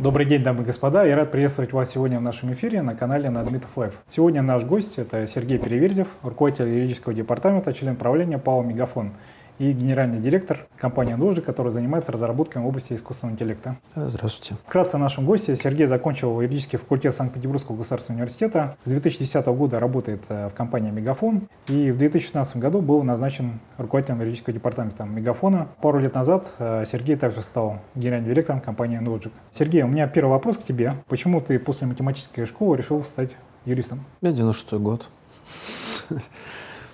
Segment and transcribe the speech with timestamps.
[0.00, 1.04] Добрый день, дамы и господа.
[1.04, 4.00] Я рад приветствовать вас сегодня в нашем эфире на канале Надмитов Live.
[4.08, 9.12] Сегодня наш гость– это Сергей Переверзев, руководитель юридического департамента, член правления ПАО «Мегафон»
[9.60, 13.76] и генеральный директор компании «Нужды», который занимается разработкой в области искусственного интеллекта.
[13.94, 14.56] Здравствуйте.
[14.66, 15.54] Вкратце о нашем госте.
[15.54, 18.74] Сергей закончил юридический факультет Санкт-Петербургского государственного университета.
[18.84, 24.20] С 2010 года работает э, в компании «Мегафон» и в 2016 году был назначен руководителем
[24.20, 25.68] юридического департамента «Мегафона».
[25.82, 29.34] Пару лет назад э, Сергей также стал генеральным директором компании «Нлоджик».
[29.50, 30.94] Сергей, у меня первый вопрос к тебе.
[31.06, 34.06] Почему ты после математической школы решил стать юристом?
[34.22, 35.06] Я 96 год.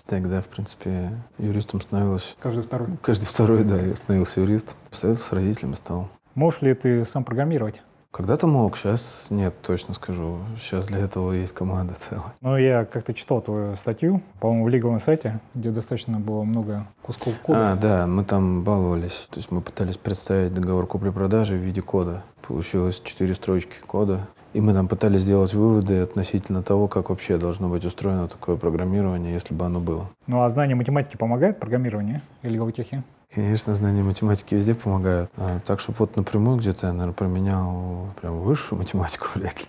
[0.07, 2.37] Тогда, в принципе, юристом становилось...
[2.41, 2.89] Каждый второй?
[3.03, 4.75] Каждый второй, да, я становился юристом.
[4.91, 6.09] Посоветовался с родителями стал.
[6.35, 7.83] Можешь ли ты сам программировать?
[8.17, 10.39] Когда-то мог, сейчас нет, точно скажу.
[10.59, 12.33] Сейчас для этого есть команда целая.
[12.41, 17.39] Ну, я как-то читал твою статью, по-моему, в лиговом сайте, где достаточно было много кусков
[17.41, 17.73] кода.
[17.73, 19.29] А, да, мы там баловались.
[19.31, 22.23] То есть мы пытались представить договор купли-продажи в виде кода.
[22.41, 24.27] Получилось четыре строчки кода.
[24.57, 29.35] И мы там пытались сделать выводы относительно того, как вообще должно быть устроено такое программирование,
[29.35, 30.09] если бы оно было.
[30.27, 33.03] Ну а знание математики помогает программированию или логотехе?
[33.35, 35.31] Конечно, знания математики везде помогают.
[35.37, 39.67] А, так что вот напрямую где-то я, наверное, променял прям высшую математику вряд ли.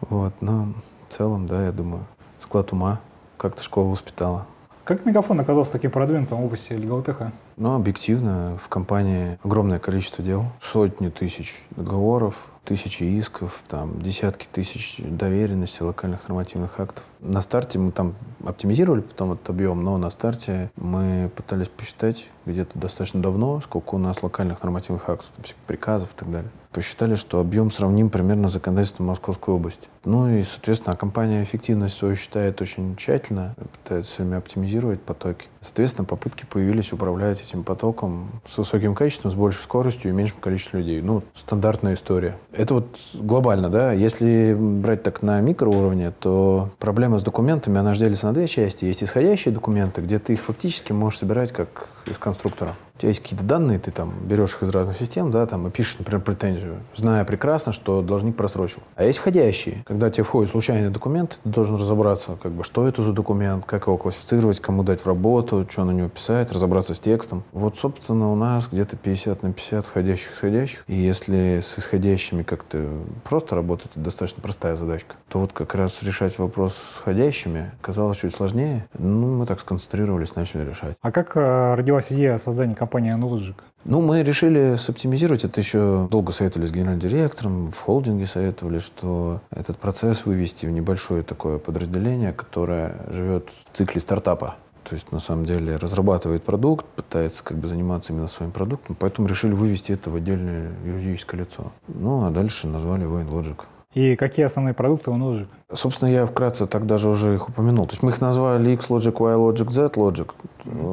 [0.00, 0.72] Вот, но
[1.08, 2.04] в целом, да, я думаю,
[2.42, 2.98] склад ума
[3.36, 4.48] как-то школа воспитала.
[4.82, 7.30] Как Мегафон оказался таким продвинутым в области легалотеха?
[7.56, 12.34] Ну, объективно, в компании огромное количество дел, сотни тысяч договоров,
[12.68, 17.02] тысячи исков, там, десятки тысяч доверенностей, локальных нормативных актов.
[17.20, 22.78] На старте мы там оптимизировали потом этот объем, но на старте мы пытались посчитать где-то
[22.78, 26.50] достаточно давно, сколько у нас локальных нормативных актов, там, приказов и так далее.
[26.72, 29.88] Посчитали, что объем сравним примерно с законодательством Московской области.
[30.04, 35.46] Ну и, соответственно, компания эффективность свою считает очень тщательно, пытается все время оптимизировать потоки.
[35.60, 40.80] Соответственно, попытки появились управлять этим потоком с высоким качеством, с большей скоростью и меньшим количеством
[40.80, 41.00] людей.
[41.00, 42.36] Ну, стандартная история.
[42.52, 43.92] Это вот глобально, да.
[43.92, 48.84] Если брать так на микроуровне, то проблема с документами, она же делится на две части.
[48.84, 51.68] Есть исходящие документы, где ты их фактически можешь собирать как
[52.10, 52.74] из конструктора.
[52.98, 55.70] У тебя есть какие-то данные, ты там берешь их из разных систем, да, там и
[55.70, 58.82] пишешь, например, претензию, зная прекрасно, что должник просрочил.
[58.96, 59.84] А есть входящие.
[59.86, 63.86] Когда тебе входит случайный документ, ты должен разобраться, как бы, что это за документ, как
[63.86, 67.44] его классифицировать, кому дать в работу, что на него писать, разобраться с текстом.
[67.52, 70.82] Вот, собственно, у нас где-то 50 на 50 входящих исходящих.
[70.88, 72.84] И если с исходящими как-то
[73.22, 78.18] просто работать, это достаточно простая задачка, то вот как раз решать вопрос с входящими казалось
[78.18, 78.88] чуть сложнее.
[78.98, 80.96] Ну, мы так сконцентрировались, начали решать.
[81.00, 83.62] А как э, родилась идея создания компании «Анулоджик»?
[83.84, 89.40] Ну, мы решили соптимизировать это еще долго советовали с генеральным директором, в холдинге советовали, что
[89.50, 94.56] этот процесс вывести в небольшое такое подразделение, которое живет в цикле стартапа.
[94.84, 99.28] То есть, на самом деле, разрабатывает продукт, пытается как бы заниматься именно своим продуктом, поэтому
[99.28, 101.72] решили вывести это в отдельное юридическое лицо.
[101.88, 103.58] Ну, а дальше назвали его InLogic.
[103.94, 105.48] И какие основные продукты у Нулжик?
[105.72, 107.86] Собственно, я вкратце так даже уже их упомянул.
[107.86, 110.30] То есть мы их назвали X-Logic, Y-Logic, Z-Logic.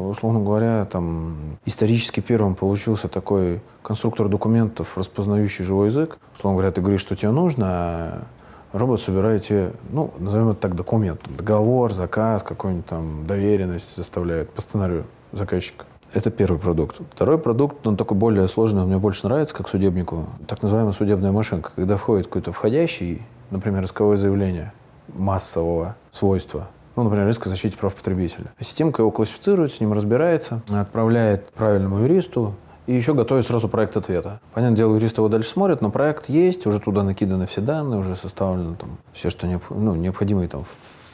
[0.10, 6.18] Условно говоря, там исторически первым получился такой конструктор документов, распознающий живой язык.
[6.38, 8.24] Условно говоря, ты говоришь, что тебе нужно, а
[8.72, 11.22] робот собирает тебе, ну, назовем это так, документ.
[11.38, 15.86] Договор, заказ, какую-нибудь там доверенность заставляет по сценарию заказчика.
[16.14, 17.02] Это первый продукт.
[17.14, 20.26] Второй продукт, он такой более сложный, он мне больше нравится, как судебнику.
[20.48, 21.72] Так называемая судебная машинка.
[21.76, 23.22] Когда входит какой-то входящий,
[23.52, 24.72] например, исковое заявление
[25.14, 28.54] массового свойства, ну, например, риск о защите прав потребителя.
[28.60, 32.54] Системка его классифицирует, с ним разбирается, отправляет правильному юристу,
[32.88, 34.40] и еще готовит сразу проект ответа.
[34.54, 38.16] Понятное дело, юрист его дальше смотрит, но проект есть, уже туда накиданы все данные, уже
[38.16, 39.72] составлено там все, что необх...
[39.72, 40.66] ну, необходимые там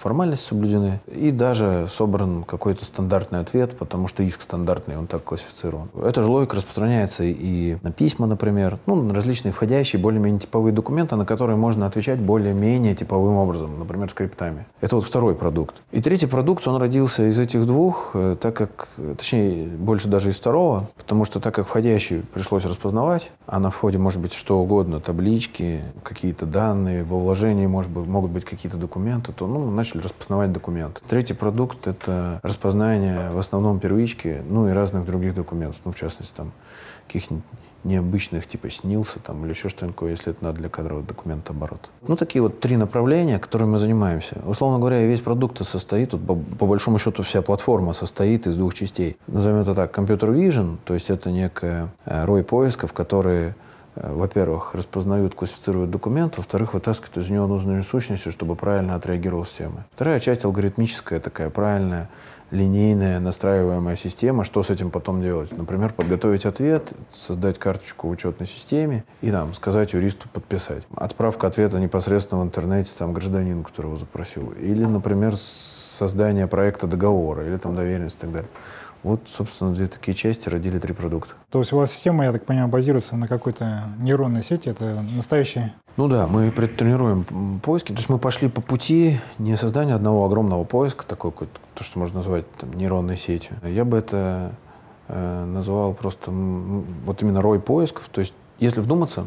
[0.01, 5.89] формальности соблюдены, и даже собран какой-то стандартный ответ, потому что иск стандартный, он так классифицирован.
[6.03, 11.15] Эта же логика распространяется и на письма, например, ну, на различные входящие, более-менее типовые документы,
[11.15, 14.65] на которые можно отвечать более-менее типовым образом, например, скриптами.
[14.81, 15.75] Это вот второй продукт.
[15.91, 20.37] И третий продукт, он родился из этих двух, э, так как, точнее, больше даже из
[20.37, 24.99] второго, потому что так как входящий пришлось распознавать, а на входе может быть что угодно,
[24.99, 30.03] таблички, какие-то данные, во вложении может быть, могут быть какие-то документы, то ну, начали начали
[30.03, 31.01] распознавать документы.
[31.07, 36.33] Третий продукт— это распознание в основном первички, ну и разных других документов, ну, в частности,
[36.35, 36.51] там,
[37.07, 37.43] каких-нибудь
[37.83, 41.89] необычных, типа снился там или еще что-нибудь такое, если это надо для кадрового документа оборот.
[42.07, 44.37] Ну, такие вот три направления, которыми мы занимаемся.
[44.45, 48.75] Условно говоря, весь продукт состоит, вот, по, по большому счету вся платформа состоит из двух
[48.75, 49.17] частей.
[49.25, 53.55] Назовем это так, компьютер vision, то есть это некая э, рой поисков, которые
[53.95, 59.85] во-первых, распознают, классифицируют документ, во-вторых, вытаскивают из него нужные сущности, чтобы правильно отреагировала система.
[59.93, 62.09] Вторая часть алгоритмическая, такая правильная,
[62.51, 65.55] линейная настраиваемая система, что с этим потом делать.
[65.57, 70.83] Например, подготовить ответ, создать карточку в учетной системе и там, сказать юристу подписать.
[70.95, 74.53] Отправка ответа непосредственно в интернете там, гражданину, который его запросил.
[74.59, 78.49] Или, например, создание проекта договора или там доверенность и так далее.
[79.03, 81.33] Вот, собственно, две такие части родили три продукта.
[81.49, 85.71] То есть у вас система, я так понимаю, базируется на какой-то нейронной сети, это настоящий
[85.97, 87.91] ну да, мы предтренируем поиски.
[87.91, 92.19] То есть мы пошли по пути не создания одного огромного поиска, такой то, что можно
[92.19, 93.57] назвать там, нейронной сетью.
[93.63, 94.53] Я бы это
[95.09, 98.07] э, называл просто вот именно рой поисков.
[98.09, 99.25] То есть если вдуматься,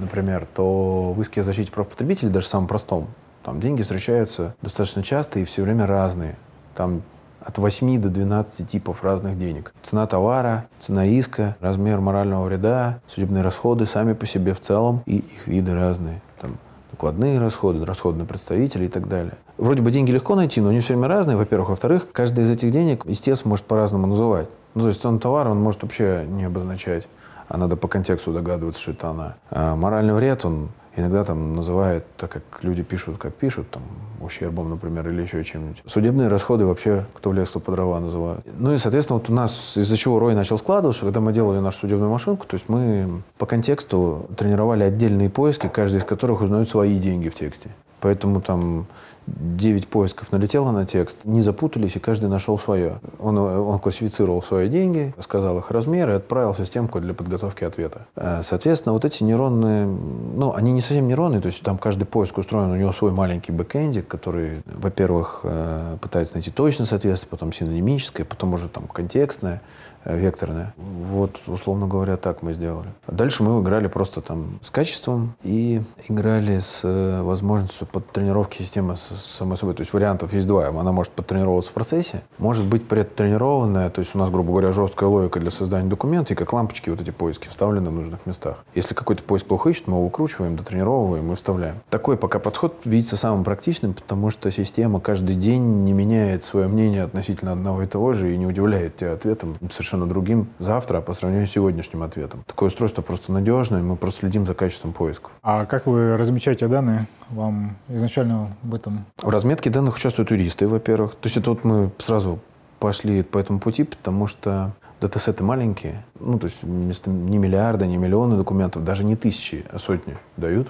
[0.00, 3.08] например, то в иске о защите прав потребителей, даже самом простом,
[3.42, 6.36] там деньги встречаются достаточно часто и все время разные.
[6.74, 7.02] Там
[7.46, 9.72] от 8 до 12 типов разных денег.
[9.82, 15.18] Цена товара, цена иска, размер морального вреда, судебные расходы сами по себе в целом и
[15.18, 16.20] их виды разные.
[16.40, 16.56] Там
[16.90, 19.34] накладные расходы, расходы на представителей и так далее.
[19.58, 21.70] Вроде бы деньги легко найти, но они все время разные, во-первых.
[21.70, 24.48] Во-вторых, каждый из этих денег, естественно, может по-разному называть.
[24.74, 27.06] Ну, то есть цену товара он может вообще не обозначать,
[27.48, 29.34] а надо по контексту догадываться, что это она.
[29.50, 33.82] А моральный вред, он иногда там называют, так как люди пишут, как пишут, там,
[34.20, 35.82] ущербом, например, или еще чем-нибудь.
[35.86, 38.44] Судебные расходы вообще, кто в лес, кто по дрова называют.
[38.58, 41.80] Ну и, соответственно, вот у нас из-за чего Рой начал складываться, когда мы делали нашу
[41.80, 46.98] судебную машинку, то есть мы по контексту тренировали отдельные поиски, каждый из которых узнает свои
[46.98, 47.70] деньги в тексте.
[48.00, 48.86] Поэтому там
[49.26, 53.00] 9 поисков налетело на текст, не запутались, и каждый нашел свое.
[53.18, 58.06] Он, он классифицировал свои деньги, сказал их размер и отправил системку для подготовки ответа.
[58.14, 62.38] Э, соответственно, вот эти нейронные, ну, они не совсем нейронные, то есть там каждый поиск
[62.38, 68.24] устроен, у него свой маленький бэкэндик, который, во-первых, э, пытается найти точное соответствие, потом синонимическое,
[68.24, 69.60] потом уже там контекстное.
[70.06, 70.72] Э, векторная.
[70.76, 72.88] Вот, условно говоря, так мы сделали.
[73.08, 79.56] Дальше мы играли просто там с качеством и играли с э, возможностью подтренировки системы самой
[79.56, 79.74] собой.
[79.74, 80.68] То есть вариантов есть два.
[80.68, 85.08] Она может подтренироваться в процессе, может быть предтренированная, то есть у нас, грубо говоря, жесткая
[85.08, 88.58] логика для создания документа, и как лампочки вот эти поиски вставлены в нужных местах.
[88.76, 91.80] Если какой-то поиск плохо ищет, мы его выкручиваем, дотренировываем и вставляем.
[91.90, 97.02] Такой пока подход видится самым практичным, потому что система каждый день не меняет свое мнение
[97.02, 101.14] относительно одного и того же и не удивляет тебя ответом совершенно совершенно другим завтра по
[101.14, 102.44] сравнению с сегодняшним ответом.
[102.46, 105.32] Такое устройство просто надежное, мы просто следим за качеством поисков.
[105.42, 107.06] А как вы размечаете данные?
[107.30, 109.06] Вам изначально в этом...
[109.22, 111.12] В разметке данных участвуют юристы, во-первых.
[111.12, 112.38] То есть это вот мы сразу
[112.78, 117.96] пошли по этому пути, потому что датасеты маленькие, ну, то есть вместо не миллиарда, не
[117.96, 120.68] миллионы документов, даже не тысячи, а сотни дают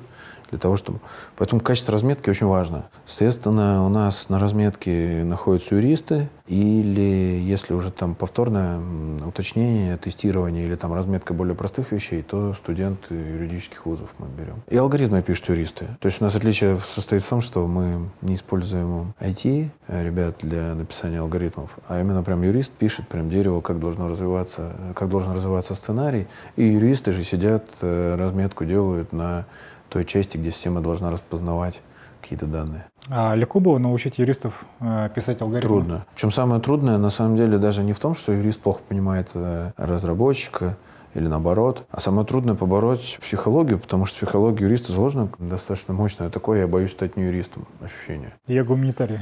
[0.51, 1.01] для того, чтобы...
[1.37, 2.87] Поэтому качество разметки очень важно.
[3.05, 8.81] Соответственно, у нас на разметке находятся юристы, или если уже там повторное
[9.27, 14.63] уточнение, тестирование или там разметка более простых вещей, то студенты юридических вузов мы берем.
[14.69, 15.87] И алгоритмы пишут юристы.
[16.01, 20.37] То есть у нас отличие состоит в том, что мы не используем IT, э, ребят,
[20.41, 25.33] для написания алгоритмов, а именно прям юрист пишет прям дерево, как должно развиваться, как должен
[25.33, 26.27] развиваться сценарий,
[26.57, 29.47] и юристы же сидят, э, разметку делают на
[29.89, 31.81] той части, где система должна распознавать
[32.21, 32.87] какие-то данные.
[33.09, 35.69] А легко было научить юристов э, писать алгоритмы?
[35.69, 36.07] Трудно.
[36.15, 39.71] Причем самое трудное, на самом деле, даже не в том, что юрист плохо понимает э,
[39.77, 40.77] разработчика,
[41.17, 41.85] или наоборот.
[41.91, 46.31] А самое трудное побороть психологию, потому что психология юриста заложена достаточно мощная.
[46.31, 48.35] Такое я боюсь стать не юристом ощущение.
[48.47, 49.19] Я гуманитарий.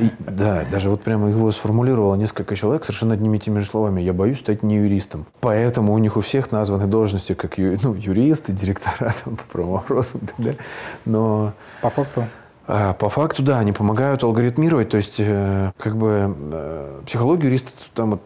[0.00, 4.00] И, да, даже вот прямо его сформулировало несколько человек совершенно одними и теми же словами.
[4.00, 5.26] Я боюсь стать не юристом.
[5.40, 10.22] Поэтому у них у всех названы должности как ю, ну, юристы, директора там, по правовопросам
[10.22, 10.58] и так далее.
[11.04, 11.52] Но...
[11.80, 12.24] По факту?
[12.68, 17.70] А, по факту, да, они помогают алгоритмировать, то есть, э, как бы, э, психологию юриста,
[17.94, 18.22] там, вот,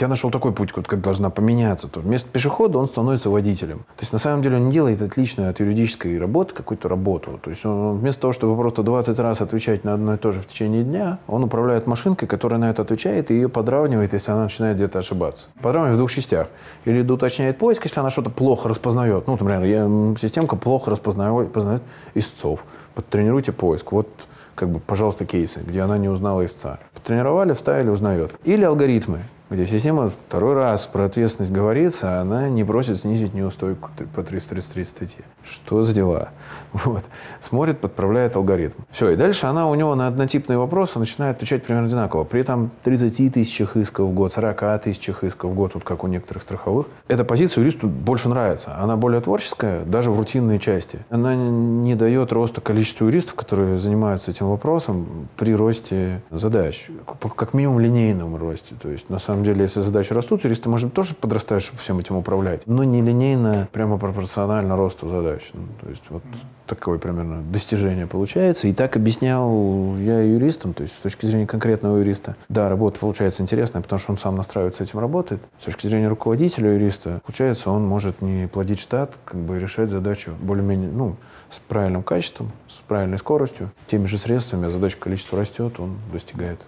[0.00, 1.88] я нашел такой путь, вот, как должна поменяться.
[1.88, 3.80] То вместо пешехода он становится водителем.
[3.80, 7.38] То есть, на самом деле, он не делает отличную от юридической работы какую-то работу.
[7.42, 10.40] То есть, он, вместо того, чтобы просто 20 раз отвечать на одно и то же
[10.40, 14.44] в течение дня, он управляет машинкой, которая на это отвечает, и ее подравнивает, если она
[14.44, 15.48] начинает где-то ошибаться.
[15.60, 16.48] Подравнивает в двух частях.
[16.86, 19.26] Или уточняет поиск, если она что-то плохо распознает.
[19.26, 21.82] Ну, например, я, системка плохо распознает, распознает
[22.14, 23.92] истцов подтренируйте поиск.
[23.92, 24.08] Вот
[24.54, 26.78] как бы, пожалуйста, кейсы, где она не узнала истца.
[26.94, 28.32] Потренировали, вставили, узнает.
[28.44, 29.20] Или алгоритмы
[29.54, 34.84] где система второй раз про ответственность говорится, а она не просит снизить неустойку по 333
[34.84, 35.24] статье.
[35.42, 36.28] Что за дела?
[36.84, 37.04] Вот.
[37.40, 38.74] Смотрит, подправляет алгоритм.
[38.90, 42.24] Все, и дальше она у него на однотипные вопросы начинает отвечать примерно одинаково.
[42.24, 46.08] При этом 30 тысячах исков в год, 40 тысячах исков в год, вот как у
[46.08, 46.86] некоторых страховых.
[47.06, 48.76] Эта позиция юристу больше нравится.
[48.76, 50.98] Она более творческая, даже в рутинной части.
[51.10, 56.88] Она не дает роста количества юристов, которые занимаются этим вопросом при росте задач.
[57.36, 58.74] Как минимум линейном росте.
[58.82, 61.80] То есть, на самом самом деле, если задачи растут, юристы, может быть, тоже подрастают, чтобы
[61.80, 62.62] всем этим управлять.
[62.66, 65.50] Но не линейно, прямо пропорционально росту задач.
[65.52, 66.22] Ну, то есть вот
[66.66, 68.68] такое примерно достижение получается.
[68.68, 72.36] И так объяснял я юристам, то есть с точки зрения конкретного юриста.
[72.48, 75.42] Да, работа получается интересная, потому что он сам настраивает с этим работает.
[75.60, 80.32] С точки зрения руководителя юриста, получается, он может не плодить штат, как бы решать задачу
[80.40, 81.16] более-менее, ну,
[81.50, 86.58] с правильным качеством, с правильной скоростью, теми же средствами, а задача количество растет, он достигает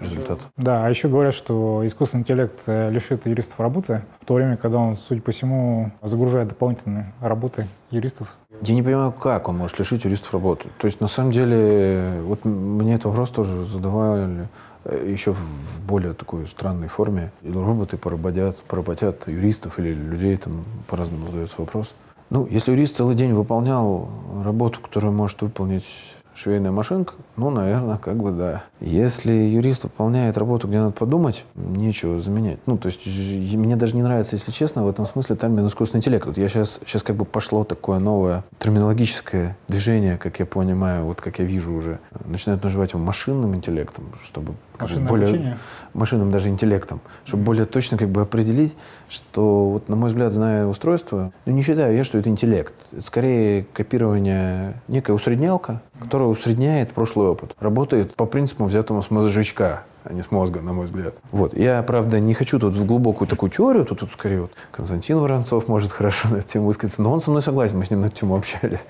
[0.00, 0.40] результат.
[0.56, 4.78] Да, а еще говорят, что искусственный интеллект э, лишит юристов работы, в то время, когда
[4.78, 8.36] он, судя по всему, загружает дополнительные работы юристов.
[8.62, 10.68] Я не понимаю, как он может лишить юристов работы.
[10.78, 14.48] То есть, на самом деле, вот мне этот вопрос тоже задавали
[14.84, 15.40] э, еще в
[15.86, 17.32] более такой странной форме.
[17.42, 21.94] Роботы поработят, поработят юристов или людей, там по-разному задается вопрос.
[22.30, 24.08] Ну, если юрист целый день выполнял
[24.42, 25.86] работу, которую может выполнить
[26.34, 28.64] швейная машинка, ну, наверное, как бы да.
[28.80, 32.58] Если юрист выполняет работу, где надо подумать, нечего заменять.
[32.66, 36.26] Ну, то есть мне даже не нравится, если честно, в этом смысле термин искусственный интеллект.
[36.26, 41.20] Вот я сейчас, сейчас как бы пошло такое новое терминологическое движение, как я понимаю, вот
[41.20, 41.98] как я вижу уже.
[42.24, 45.58] Начинают называть его машинным интеллектом, чтобы Машинное более, обучение?
[45.92, 47.46] машинным даже интеллектом, чтобы mm-hmm.
[47.46, 48.74] более точно как бы определить,
[49.08, 52.74] что, вот, на мой взгляд, зная устройство, ну, не считаю я, что это интеллект.
[52.92, 57.54] Это скорее копирование, некая усреднялка, которая усредняет прошлый опыт.
[57.60, 61.14] Работает по принципу, взятому с мозжечка а не с мозга, на мой взгляд.
[61.32, 61.54] Вот.
[61.54, 65.66] Я, правда, не хочу тут в глубокую такую теорию, тут, тут скорее вот Константин Воронцов
[65.66, 68.06] может хорошо на эту тему высказаться, но он со мной согласен, мы с ним на
[68.06, 68.80] эту тему общались.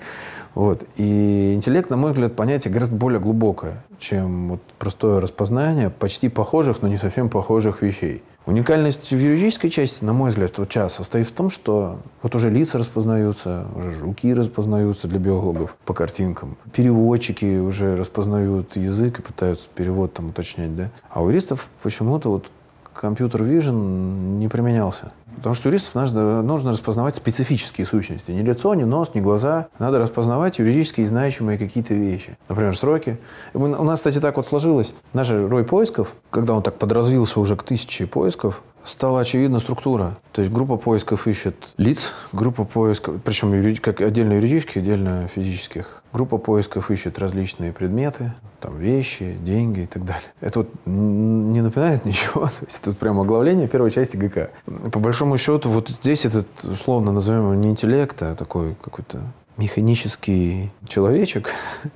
[0.55, 0.83] Вот.
[0.95, 6.81] И интеллект, на мой взгляд, понятие гораздо более глубокое, чем вот простое распознание почти похожих,
[6.81, 8.23] но не совсем похожих вещей.
[8.45, 12.49] Уникальность в юридической части, на мой взгляд, вот час состоит в том, что вот уже
[12.49, 16.55] лица распознаются, уже руки распознаются для биологов по картинкам.
[16.71, 20.91] Переводчики уже распознают язык и пытаются перевод там уточнять, да.
[21.09, 22.45] А у юристов почему-то вот
[22.93, 25.11] компьютер vision не применялся.
[25.37, 28.31] Потому что юристов нужно, нужно распознавать специфические сущности.
[28.31, 29.67] Не лицо, не нос, не глаза.
[29.79, 32.37] Надо распознавать юридически значимые какие-то вещи.
[32.49, 33.17] Например, сроки.
[33.53, 34.93] У нас, кстати, так вот сложилось.
[35.13, 40.17] Наш рой поисков, когда он так подразвился уже к тысяче поисков, стала очевидна структура.
[40.31, 46.03] То есть группа поисков ищет лиц, группа поисков, причем как отдельно юридических, отдельно физических.
[46.13, 50.23] Группа поисков ищет различные предметы, там вещи, деньги и так далее.
[50.39, 52.45] Это вот не напоминает ничего.
[52.45, 54.49] То есть тут прямо оглавление первой части ГК.
[54.91, 59.21] По большому счету, вот здесь этот, условно назовем его не интеллект, а такой какой-то
[59.57, 61.49] механический человечек,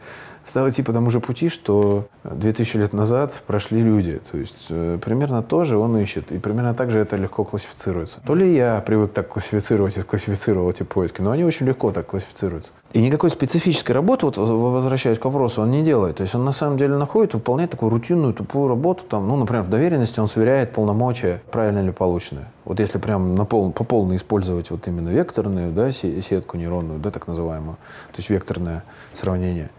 [0.50, 4.20] стал идти по тому же пути, что 2000 лет назад прошли люди.
[4.32, 6.32] То есть э, примерно то же он ищет.
[6.32, 8.20] И примерно так же это легко классифицируется.
[8.26, 12.08] То ли я привык так классифицировать и классифицировал эти поиски, но они очень легко так
[12.08, 12.72] классифицируются.
[12.94, 16.18] И никакой специфической работы, вот возвращаясь к вопросу, он не делает.
[16.18, 19.04] То есть он на самом деле находит, выполняет такую рутинную, тупую работу.
[19.08, 22.42] Там, ну, например, в доверенности он сверяет полномочия, правильно ли получены.
[22.66, 27.12] Вот если прям на пол, по полной использовать вот именно векторную да, сетку нейронную, да,
[27.12, 27.78] так называемую,
[28.12, 29.70] то есть векторное сравнение–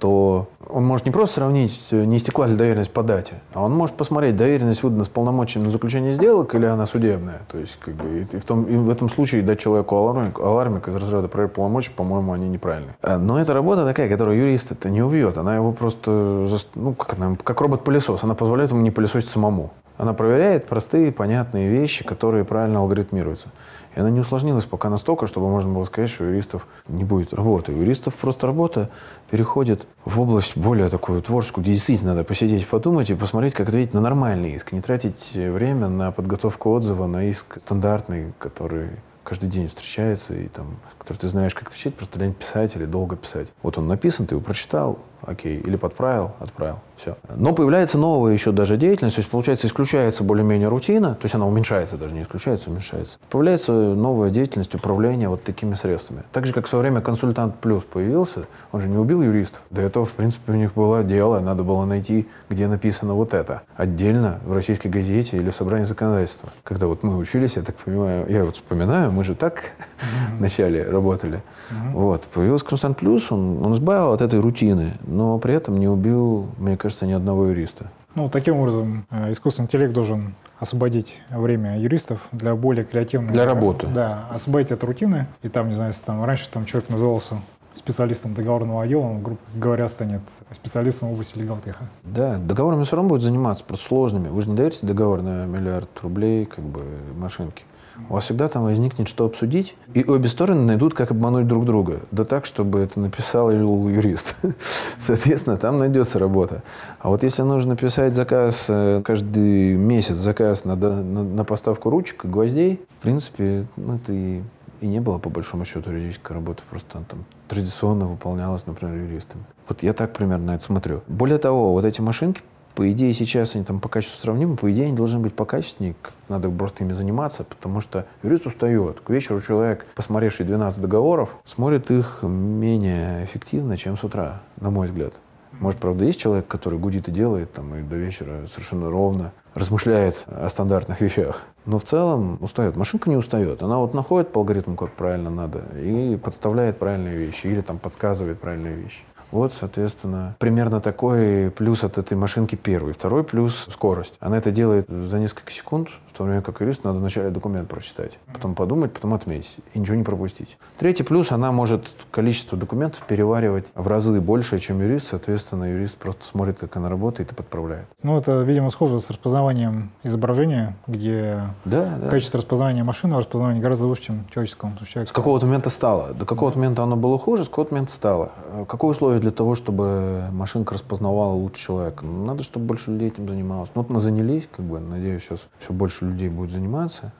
[0.00, 3.96] то он может не просто сравнить, не истекла ли доверенность по дате, а он может
[3.96, 7.40] посмотреть, доверенность выдана с полномочиями на заключение сделок или она судебная.
[7.50, 10.88] То есть как бы, и, в, том, и в этом случае дать человеку алармик, алармик
[10.88, 12.94] из разряда проверь полномочий, по-моему, они неправильные.
[13.02, 15.38] А, но эта работа такая, которую юрист это не убьет.
[15.38, 18.24] Она его просто, ну, как, она, как робот-пылесос.
[18.24, 19.70] Она позволяет ему не пылесосить самому.
[19.96, 23.48] Она проверяет простые, понятные вещи, которые правильно алгоритмируются.
[23.94, 27.32] И она не усложнилась пока настолько, чтобы можно было сказать, что у юристов не будет
[27.32, 27.72] работы.
[27.72, 28.90] У юристов просто работа
[29.34, 33.92] переходит в область более такую творческую, где действительно надо посидеть, подумать и посмотреть, как ответить
[33.92, 34.70] на нормальный иск.
[34.70, 38.90] Не тратить время на подготовку отзыва на иск стандартный, который
[39.24, 43.16] каждый день встречается, и там, который ты знаешь, как отвечать, просто лень писать или долго
[43.16, 43.52] писать.
[43.62, 47.16] Вот он написан, ты его прочитал, окей, или подправил, отправил, все.
[47.34, 51.46] Но появляется новая еще даже деятельность, то есть, получается, исключается более-менее рутина, то есть она
[51.46, 53.18] уменьшается, даже не исключается, уменьшается.
[53.30, 56.22] Появляется новая деятельность управления вот такими средствами.
[56.32, 59.62] Так же, как в свое время консультант плюс появился, он же не убил юристов.
[59.70, 63.62] До этого, в принципе, у них было дело, надо было найти, где написано вот это.
[63.76, 66.50] Отдельно в российской газете или в собрании законодательства.
[66.62, 70.36] Когда вот мы учились, я так понимаю, я вот вспоминаю, мы же так mm-hmm.
[70.38, 71.42] вначале работали.
[71.70, 71.92] Mm-hmm.
[71.92, 72.22] Вот.
[72.32, 76.76] Появился консультант плюс, он, он избавил от этой рутины но при этом не убил, мне
[76.76, 77.86] кажется, ни одного юриста.
[78.14, 83.32] Ну, таким образом, э, искусственный интеллект должен освободить время юристов для более креативной...
[83.32, 83.88] Для работы.
[83.88, 85.26] Да, освободить от рутины.
[85.42, 87.36] И там, не знаю, если там раньше там человек назывался
[87.74, 90.22] специалистом договорного отдела, он, грубо говоря, станет
[90.52, 91.86] специалистом в области легалтеха.
[92.04, 94.28] Да, договорами все равно будет заниматься, просто сложными.
[94.28, 96.82] Вы же не даете договор на миллиард рублей как бы
[97.16, 97.64] машинке.
[98.08, 102.00] У вас всегда там возникнет что обсудить, и обе стороны найдут, как обмануть друг друга.
[102.10, 104.36] Да так, чтобы это написал юрист.
[105.00, 106.62] Соответственно, там найдется работа.
[106.98, 112.24] А вот если нужно писать заказ, э, каждый месяц заказ на, на, на поставку ручек,
[112.24, 114.42] гвоздей, в принципе, ну, это и,
[114.80, 116.62] и не было, по большому счету, юридической работы.
[116.68, 119.44] Просто там традиционно выполнялась, например, юристами.
[119.68, 121.02] Вот я так примерно это смотрю.
[121.06, 122.42] Более того, вот эти машинки
[122.74, 125.94] по идее, сейчас они там по качеству сравнимы, по идее, они должны быть покачественнее,
[126.28, 129.00] надо просто ими заниматься, потому что юрист устает.
[129.00, 134.88] К вечеру человек, посмотревший 12 договоров, смотрит их менее эффективно, чем с утра, на мой
[134.88, 135.14] взгляд.
[135.60, 140.24] Может, правда, есть человек, который гудит и делает, там, и до вечера совершенно ровно размышляет
[140.26, 141.42] о стандартных вещах.
[141.64, 142.76] Но в целом устает.
[142.76, 143.62] Машинка не устает.
[143.62, 148.40] Она вот находит по алгоритму, как правильно надо, и подставляет правильные вещи, или там подсказывает
[148.40, 149.02] правильные вещи.
[149.34, 152.92] Вот, соответственно, примерно такой плюс от этой машинки первый.
[152.92, 154.14] Второй плюс— скорость.
[154.20, 158.20] Она это делает за несколько секунд, в то время как юрист надо вначале документ прочитать,
[158.32, 160.56] потом подумать, потом отметить и ничего не пропустить.
[160.78, 165.08] Третий плюс— она может количество документов переваривать в разы больше, чем юрист.
[165.08, 167.86] Соответственно, юрист просто смотрит, как она работает и подправляет.
[168.04, 172.08] Ну, это, видимо, схоже с распознаванием изображения, где да, да.
[172.08, 174.78] качество распознавания машины, распознавания гораздо лучше, чем человеческом.
[174.86, 175.08] Человек...
[175.08, 176.14] С какого-то момента стало.
[176.14, 178.30] До какого-то момента оно было хуже, с какого-то момента стало.
[178.68, 182.04] Какое условие для того, чтобы машинка распознавала лучше человека?
[182.04, 183.70] Надо, чтобы больше людей этим занималось.
[183.74, 187.10] Ну, вот мы занялись, как бы, надеюсь, сейчас все больше людей будет заниматься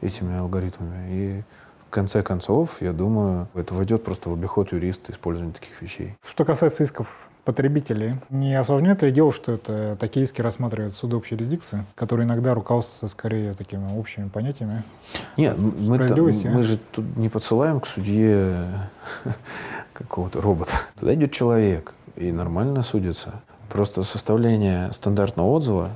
[0.00, 1.06] этими алгоритмами.
[1.10, 1.42] И
[1.86, 6.16] в конце концов, я думаю, это войдет просто в обиход юриста использование таких вещей.
[6.24, 11.34] Что касается исков потребителей, не осложняет ли дело, что это такие иски рассматривают суды общей
[11.34, 14.82] юрисдикции, которые иногда руководствуются скорее такими общими понятиями?
[15.36, 18.88] Нет, мы, мы же тут не подсылаем к судье
[20.04, 20.72] какого-то робота.
[20.98, 23.42] Туда идет человек и нормально судится.
[23.68, 25.90] Просто составление стандартного отзыва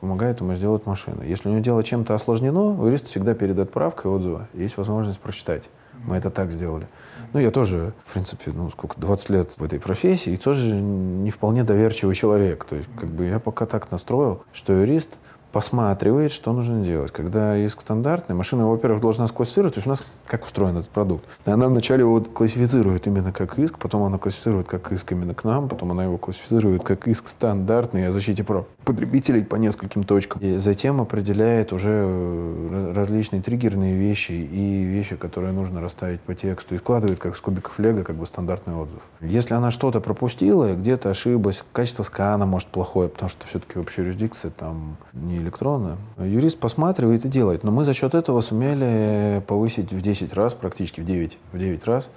[0.00, 1.22] помогает ему сделать машину.
[1.22, 5.64] Если у него дело чем-то осложнено, у юриста всегда перед отправкой отзыва есть возможность прочитать.
[6.04, 6.86] Мы это так сделали.
[7.32, 11.30] Ну, я тоже, в принципе, ну, сколько, 20 лет в этой профессии, и тоже не
[11.30, 12.64] вполне доверчивый человек.
[12.64, 15.10] То есть, как бы я пока так настроил, что юрист
[15.54, 17.12] посматривает, что нужно делать.
[17.12, 21.24] Когда иск стандартный, машина, во-первых, должна склассифицировать, то есть у нас как устроен этот продукт.
[21.44, 25.68] Она вначале его классифицирует именно как иск, потом она классифицирует как иск именно к нам,
[25.68, 30.40] потом она его классифицирует как иск стандартный о защите прав потребителей по нескольким точкам.
[30.42, 36.74] И затем определяет уже э, различные триггерные вещи и вещи, которые нужно расставить по тексту,
[36.74, 39.00] и складывает как с кубиков лего как бы стандартный отзыв.
[39.20, 44.50] Если она что-то пропустила, где-то ошиблась, качество скана может плохое, потому что все-таки общая юрисдикция
[44.50, 45.98] там не электронно.
[46.18, 47.62] Юрист посматривает и делает.
[47.62, 51.84] Но мы за счет этого сумели повысить в 10 раз, практически в 9, в 9
[51.84, 52.10] раз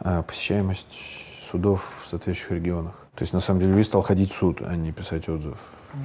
[0.00, 0.94] а, посещаемость
[1.50, 2.92] судов в соответствующих регионах.
[3.14, 5.56] То есть, на самом деле, юрист стал ходить в суд, а не писать отзыв.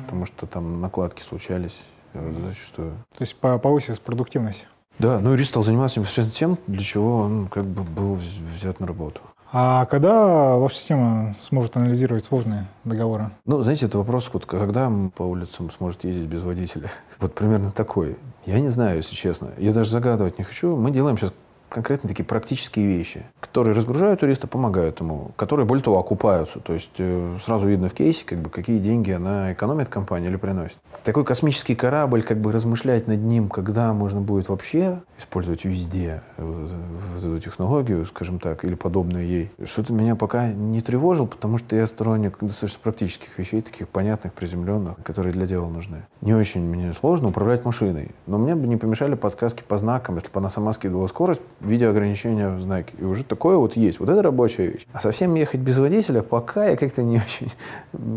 [0.04, 2.92] Потому что там накладки случались э, зачастую.
[3.18, 4.68] То есть повысилась продуктивность?
[5.00, 8.20] Да, ну юрист стал заниматься непосредственно тем, для чего он как бы был
[8.56, 9.22] взят на работу.
[9.52, 13.30] А когда ваша система сможет анализировать сложные договоры?
[13.46, 16.92] Ну, знаете, это вопрос, вот, когда по улицам сможет ездить без водителя.
[17.20, 18.16] Вот примерно такой.
[18.46, 19.50] Я не знаю, если честно.
[19.58, 20.76] Я даже загадывать не хочу.
[20.76, 21.34] Мы делаем сейчас
[21.70, 26.60] конкретно такие практические вещи, которые разгружают туриста, помогают ему, которые, более того, окупаются.
[26.60, 30.38] То есть э, сразу видно в кейсе, как бы, какие деньги она экономит компания или
[30.38, 30.78] приносит.
[31.04, 37.40] Такой космический корабль, как бы размышлять над ним, когда можно будет вообще использовать везде эту
[37.40, 42.38] технологию, скажем так, или подобную ей, что-то меня пока не тревожил, потому что я сторонник
[42.42, 46.04] достаточно практических вещей, таких понятных, приземленных, которые для дела нужны.
[46.22, 50.30] Не очень мне сложно управлять машиной, но мне бы не помешали подсказки по знакам, если
[50.30, 52.94] бы она сама скидывала скорость, видя ограничения в знаке.
[53.00, 54.00] И уже такое вот есть.
[54.00, 54.86] Вот это рабочая вещь.
[54.94, 57.52] А совсем ехать без водителя, пока я как-то не очень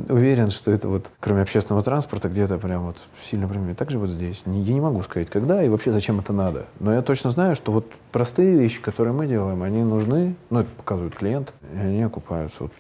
[0.09, 4.11] уверен, что это вот, кроме общественного транспорта, где-то прям вот сильно прям так же вот
[4.11, 4.43] здесь.
[4.47, 6.67] Я не могу сказать, когда и вообще зачем это надо.
[6.79, 10.69] Но я точно знаю, что вот простые вещи, которые мы делаем, они нужны, ну, это
[10.77, 12.65] показывает клиент, и они окупаются.
[12.65, 12.73] Вот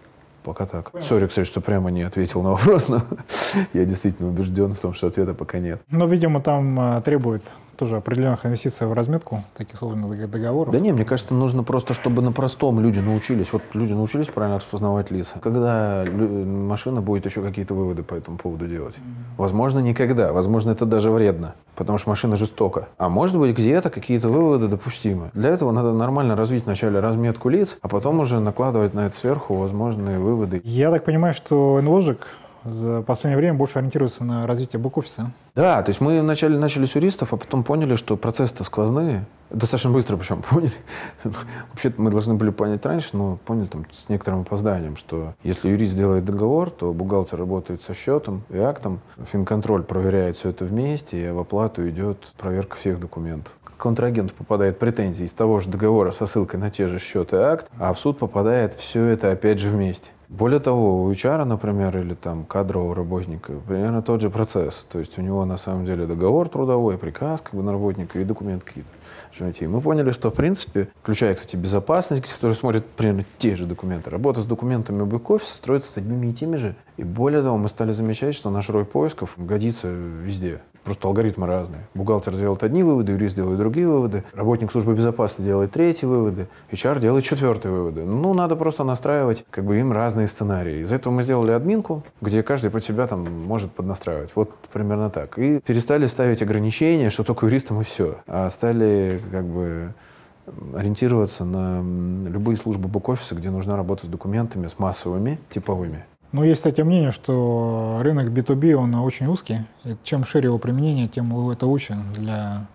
[0.42, 0.90] пока так.
[1.02, 3.02] Сори, кстати, что прямо не ответил на вопрос, но
[3.72, 5.80] я действительно убежден в том, что ответа пока нет.
[5.90, 7.44] Но, видимо, там а, требует
[7.80, 10.70] тоже определенных инвестиций в разметку таких сложных договоров.
[10.70, 13.54] Да не, мне кажется, нужно просто, чтобы на простом люди научились.
[13.54, 15.38] Вот люди научились правильно распознавать лица.
[15.40, 18.98] Когда машина будет еще какие-то выводы по этому поводу делать?
[19.38, 20.34] Возможно, никогда.
[20.34, 22.88] Возможно, это даже вредно, потому что машина жестока.
[22.98, 25.30] А может быть, где-то какие-то выводы допустимы.
[25.32, 29.54] Для этого надо нормально развить вначале разметку лиц, а потом уже накладывать на это сверху
[29.54, 30.60] возможные выводы.
[30.64, 32.18] Я так понимаю, что NLogic
[32.64, 35.30] за последнее время больше ориентируется на развитие бэк-офиса.
[35.54, 39.24] Да, то есть мы вначале начали с юристов, а потом поняли, что процессы-то сквозные.
[39.50, 40.72] Достаточно быстро причем поняли.
[41.24, 45.96] Вообще-то мы должны были понять раньше, но поняли там с некоторым опозданием, что если юрист
[45.96, 51.30] делает договор, то бухгалтер работает со счетом и актом, финконтроль проверяет все это вместе, и
[51.30, 56.60] в оплату идет проверка всех документов контрагенту попадает претензии из того же договора со ссылкой
[56.60, 60.10] на те же счеты акт, а в суд попадает все это опять же вместе.
[60.28, 64.86] Более того, у HR, например, или там кадрового работника, примерно тот же процесс.
[64.88, 68.24] То есть у него на самом деле договор трудовой, приказ как бы на работника и
[68.24, 68.90] документ какие-то.
[69.68, 74.40] Мы поняли, что в принципе, включая, кстати, безопасность, который смотрит примерно те же документы, работа
[74.40, 76.76] с документами бэк-офиса строится с одними и теми же.
[76.96, 80.60] И более того, мы стали замечать, что наш рой поисков годится везде.
[80.90, 81.83] Просто алгоритмы разные.
[81.94, 86.98] Бухгалтер делает одни выводы, юрист делает другие выводы, работник службы безопасности делает третьи выводы, HR
[86.98, 88.03] делает четвертые выводы.
[88.03, 90.81] Ну, надо просто настраивать как бы им разные сценарии.
[90.81, 94.33] Из этого мы сделали админку, где каждый под себя там может поднастраивать.
[94.35, 95.38] Вот примерно так.
[95.38, 98.16] И перестали ставить ограничения, что только юристам и все.
[98.26, 99.92] А стали как бы
[100.74, 101.85] ориентироваться на
[102.29, 106.05] любые службы бэк-офиса, где нужна работа с документами, с массовыми, типовыми.
[106.32, 109.60] Но есть, кстати, мнение, что рынок B2B, он очень узкий.
[109.84, 112.66] И чем шире его применение, тем это лучше для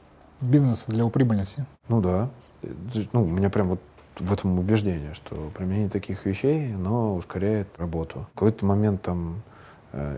[0.42, 1.66] бизнеса, для его прибыльности.
[1.88, 2.30] Ну да.
[3.14, 3.80] Ну, у меня прям вот
[4.20, 8.28] в этом убеждение, что применение таких вещей, оно ускоряет работу.
[8.32, 9.42] В какой-то момент там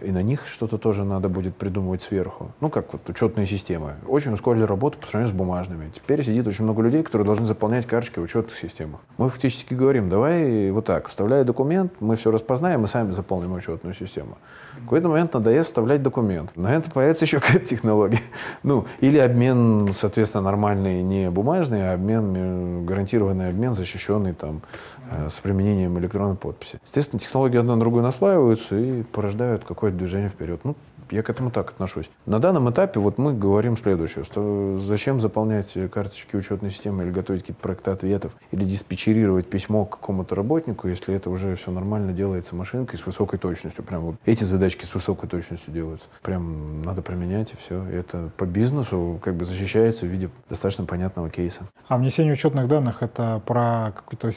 [0.01, 2.51] и на них что-то тоже надо будет придумывать сверху.
[2.61, 3.95] Ну, как вот учетные системы.
[4.07, 5.91] Очень ускорили работу по сравнению с бумажными.
[5.93, 9.01] Теперь сидит очень много людей, которые должны заполнять карточки в учетных системах.
[9.17, 13.93] Мы фактически говорим, давай вот так, вставляй документ, мы все распознаем, мы сами заполним учетную
[13.93, 14.37] систему.
[14.77, 16.55] В какой-то момент надоест вставлять документ.
[16.55, 18.21] На это появится еще какая-то технология.
[18.63, 24.61] Ну, или обмен, соответственно, нормальный, не бумажный, а обмен, гарантированный обмен, защищенный там
[24.96, 24.96] э,
[25.29, 26.79] с применением электронной подписи.
[26.83, 30.61] Естественно, технологии одна на другую наслаиваются и порождают какое-то движение вперед.
[30.63, 30.75] Ну,
[31.11, 32.09] я к этому так отношусь.
[32.25, 34.23] На данном этапе вот мы говорим следующее.
[34.23, 39.91] Что зачем заполнять карточки учетной системы или готовить какие-то проекты ответов, или диспетчерировать письмо к
[39.91, 43.83] какому-то работнику, если это уже все нормально делается машинкой с высокой точностью.
[43.83, 46.07] Прям вот эти задачки с высокой точностью делаются.
[46.21, 47.87] Прям надо применять и все.
[47.89, 51.63] И это по бизнесу как бы защищается в виде достаточно понятного кейса.
[51.87, 54.29] А внесение учетных данных это про какое-то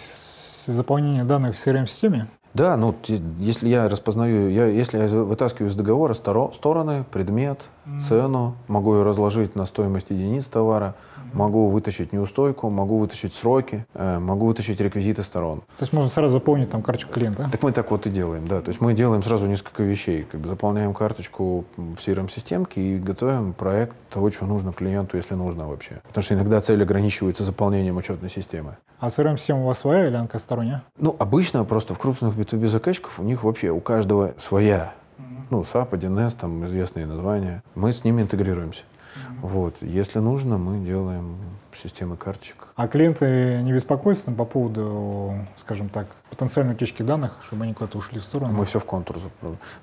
[0.67, 2.29] заполнение данных в CRM-системе?
[2.53, 2.95] Да, ну
[3.39, 8.01] если я распознаю, я, если я вытаскиваю из договора сторо, стороны, предмет, mm-hmm.
[8.01, 10.95] цену, могу ее разложить на стоимость единиц товара,
[11.33, 15.61] Могу вытащить неустойку, могу вытащить сроки, э, могу вытащить реквизиты сторон.
[15.61, 17.49] То есть можно сразу заполнить там карточку клиента?
[17.51, 18.61] Так мы так вот и делаем, да.
[18.61, 20.27] То есть мы делаем сразу несколько вещей.
[20.31, 25.69] Как бы заполняем карточку в CRM-системке и готовим проект того, что нужно клиенту, если нужно
[25.69, 26.01] вообще.
[26.09, 28.77] Потому что иногда цель ограничивается заполнением учетной системы.
[28.99, 30.83] А CRM-система у вас своя или она сторонняя?
[30.99, 34.93] Ну, обычно просто в крупных B2B заказчиков у них вообще у каждого своя.
[35.51, 37.63] Ну, SAP, 1С, там известные названия.
[37.75, 38.83] Мы с ними интегрируемся.
[39.43, 39.77] Вот.
[39.81, 41.37] Если нужно, мы делаем
[41.75, 42.69] системы карточек.
[42.77, 48.19] А клиенты не беспокоятся по поводу, скажем так, потенциальной утечки данных, чтобы они куда-то ушли
[48.19, 48.53] в сторону?
[48.53, 49.19] Мы все в контур.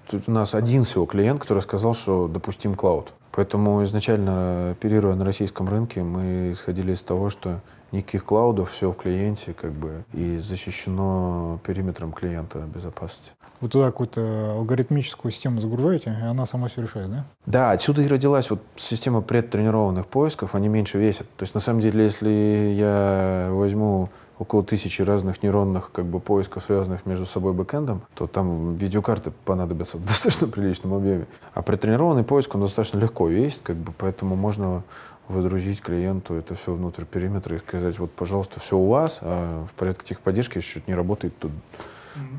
[0.09, 3.13] Тут у нас один всего клиент, который сказал, что допустим клауд.
[3.31, 8.95] Поэтому изначально, оперируя на российском рынке, мы исходили из того, что никаких клаудов, все в
[8.95, 13.31] клиенте, как бы, и защищено периметром клиента безопасности.
[13.59, 17.25] Вы туда какую-то алгоритмическую систему загружаете, и она сама все решает, да?
[17.45, 21.27] Да, отсюда и родилась вот система предтренированных поисков, они меньше весят.
[21.37, 22.29] То есть, на самом деле, если
[22.77, 28.75] я возьму около тысячи разных нейронных как бы, поисков, связанных между собой бэкэндом, то там
[28.75, 31.25] видеокарты понадобятся в достаточно приличном объеме.
[31.53, 34.83] А претренированный поиск, он достаточно легко весит, как бы, поэтому можно
[35.27, 39.73] выдрузить клиенту это все внутрь периметра и сказать, вот, пожалуйста, все у вас, а в
[39.73, 41.49] порядке техподдержки, если что-то не работает, то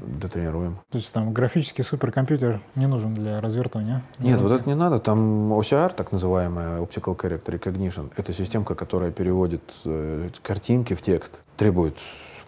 [0.03, 0.79] дотренируем.
[0.91, 4.03] То есть там графический суперкомпьютер не нужен для развертывания?
[4.19, 4.99] Нет, вот это не надо.
[4.99, 11.33] Там OCR, так называемая Optical Character Recognition, это системка, которая переводит э, картинки в текст,
[11.57, 11.97] требует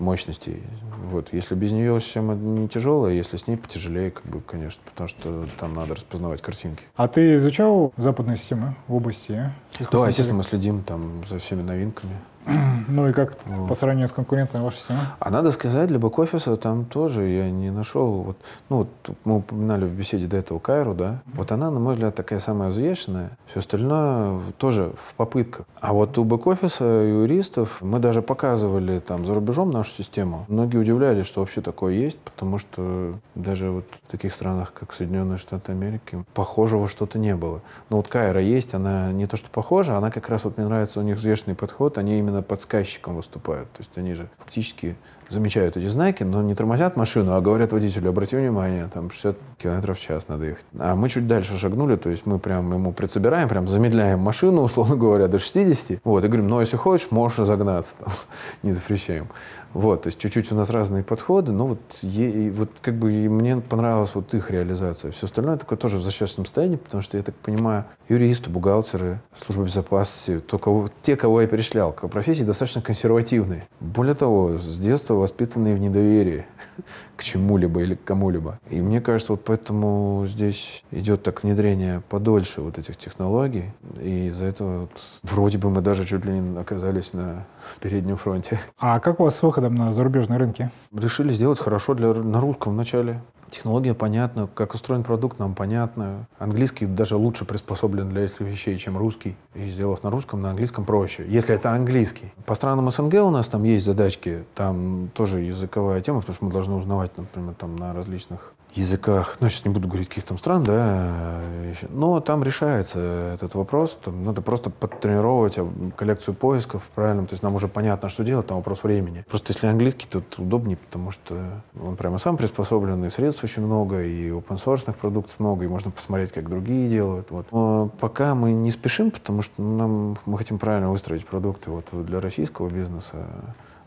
[0.01, 0.63] мощностей.
[1.11, 1.33] Вот.
[1.33, 5.47] Если без нее система не тяжелая, если с ней потяжелее, как бы, конечно, потому что
[5.59, 6.83] там надо распознавать картинки.
[6.97, 9.53] А ты изучал западные системы в области?
[9.93, 12.15] Да, естественно, мы следим там за всеми новинками.
[12.89, 13.69] Ну и как вот.
[13.69, 15.01] по сравнению с конкурентами ваша система?
[15.19, 18.11] А надо сказать, для бэк-офиса там тоже я не нашел.
[18.11, 18.37] Вот,
[18.69, 21.23] ну, вот мы упоминали в беседе до этого Кайру, да.
[21.35, 23.31] Вот она, на мой взгляд, такая самая взвешенная.
[23.47, 25.67] Все остальное тоже в попытках.
[25.81, 30.45] А вот у бэк-офиса юристов мы даже показывали там за рубежом нашу систему.
[30.49, 35.39] Многие удивлялись, что вообще такое есть, потому что даже вот в таких странах, как Соединенные
[35.39, 37.61] Штаты Америки, похожего что-то не было.
[37.89, 41.01] Но вот Кайра есть, она не то что похожа, она как раз вот мне нравится,
[41.01, 43.71] у них взвешенный подход, они именно подсказчиком выступают.
[43.73, 44.97] То есть они же фактически
[45.31, 49.99] замечают эти знаки, но не тормозят машину, а говорят водителю, обрати внимание, там 60 километров
[49.99, 50.65] в час надо ехать.
[50.79, 54.97] А мы чуть дальше шагнули, то есть мы прям ему предсобираем, прям замедляем машину, условно
[54.97, 56.01] говоря, до 60.
[56.05, 58.13] Вот, и говорим, ну, если хочешь, можешь разогнаться, там,
[58.63, 59.29] не запрещаем.
[59.73, 63.59] Вот, то есть чуть-чуть у нас разные подходы, но вот, е, вот как бы мне
[63.59, 65.13] понравилась вот их реализация.
[65.13, 69.65] Все остальное такое тоже в зачастном состоянии, потому что, я так понимаю, юристы, бухгалтеры, служба
[69.65, 73.69] безопасности, то, кого, те, кого я перечислял, профессии достаточно консервативные.
[73.79, 76.47] Более того, с детства воспитанные в недоверии
[77.17, 78.59] к чему-либо или к кому-либо.
[78.69, 84.47] И мне кажется, вот поэтому здесь идет так внедрение подольше вот этих технологий, и из-за
[84.47, 84.91] этого вот,
[85.23, 87.47] вроде бы мы даже чуть ли не оказались на
[87.81, 88.59] переднем фронте.
[88.79, 90.71] А как у вас с выходом на зарубежные рынки?
[90.93, 93.21] Решили сделать хорошо для, на русском вначале.
[93.51, 96.27] Технология понятна, как устроен продукт нам понятно.
[96.39, 99.37] Английский даже лучше приспособлен для этих вещей, чем русский.
[99.55, 102.33] И сделав на русском, на английском проще, если это английский.
[102.47, 106.53] По странам СНГ у нас там есть задачки, там тоже языковая тема, потому что мы
[106.53, 110.65] должны узнавать, например, там на различных языках, ну, сейчас не буду говорить каких там стран,
[110.65, 111.87] да, еще.
[111.91, 115.59] но там решается этот вопрос, там надо просто подтренировать
[115.97, 119.25] коллекцию поисков правильно, то есть нам уже понятно, что делать, там вопрос времени.
[119.29, 121.37] Просто если английский, то удобнее, потому что
[121.81, 125.91] он прямо сам приспособлен, и средств очень много, и open source продуктов много, и можно
[125.91, 127.31] посмотреть, как другие делают.
[127.31, 127.47] Вот.
[127.51, 132.21] Но пока мы не спешим, потому что нам, мы хотим правильно выстроить продукты вот для
[132.21, 133.27] российского бизнеса,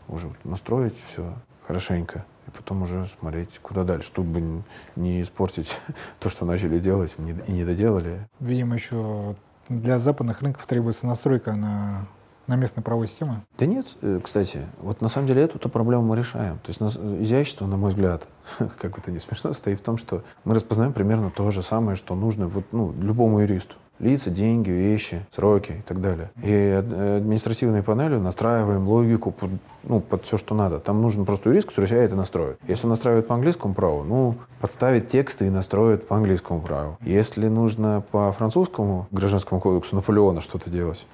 [0.08, 1.32] уже настроить все
[1.66, 2.24] хорошенько
[2.56, 4.62] потом уже смотреть, куда дальше, чтобы
[4.96, 5.78] не испортить
[6.20, 8.28] то, что начали делать и не доделали.
[8.40, 9.36] Видимо, еще
[9.68, 12.06] для западных рынков требуется настройка на
[12.46, 13.42] на местной правовой системы?
[13.58, 16.58] Да нет, э, кстати, вот на самом деле эту проблему мы решаем.
[16.58, 16.80] То есть
[17.22, 21.30] изящество, на мой взгляд, как это не смешно, стоит в том, что мы распознаем примерно
[21.30, 26.00] то же самое, что нужно вот, ну, любому юристу лица, деньги, вещи, сроки и так
[26.00, 26.30] далее.
[26.42, 26.82] И
[27.18, 29.50] административной панелью настраиваем логику под,
[29.82, 30.78] ну, под все, что надо.
[30.78, 32.58] Там нужен просто юрист, который себя это настроит.
[32.66, 36.98] Если он настраивает по английскому праву, ну, подставить тексты и настроит по английскому праву.
[37.02, 41.06] Если нужно по французскому гражданскому кодексу Наполеона что-то делать,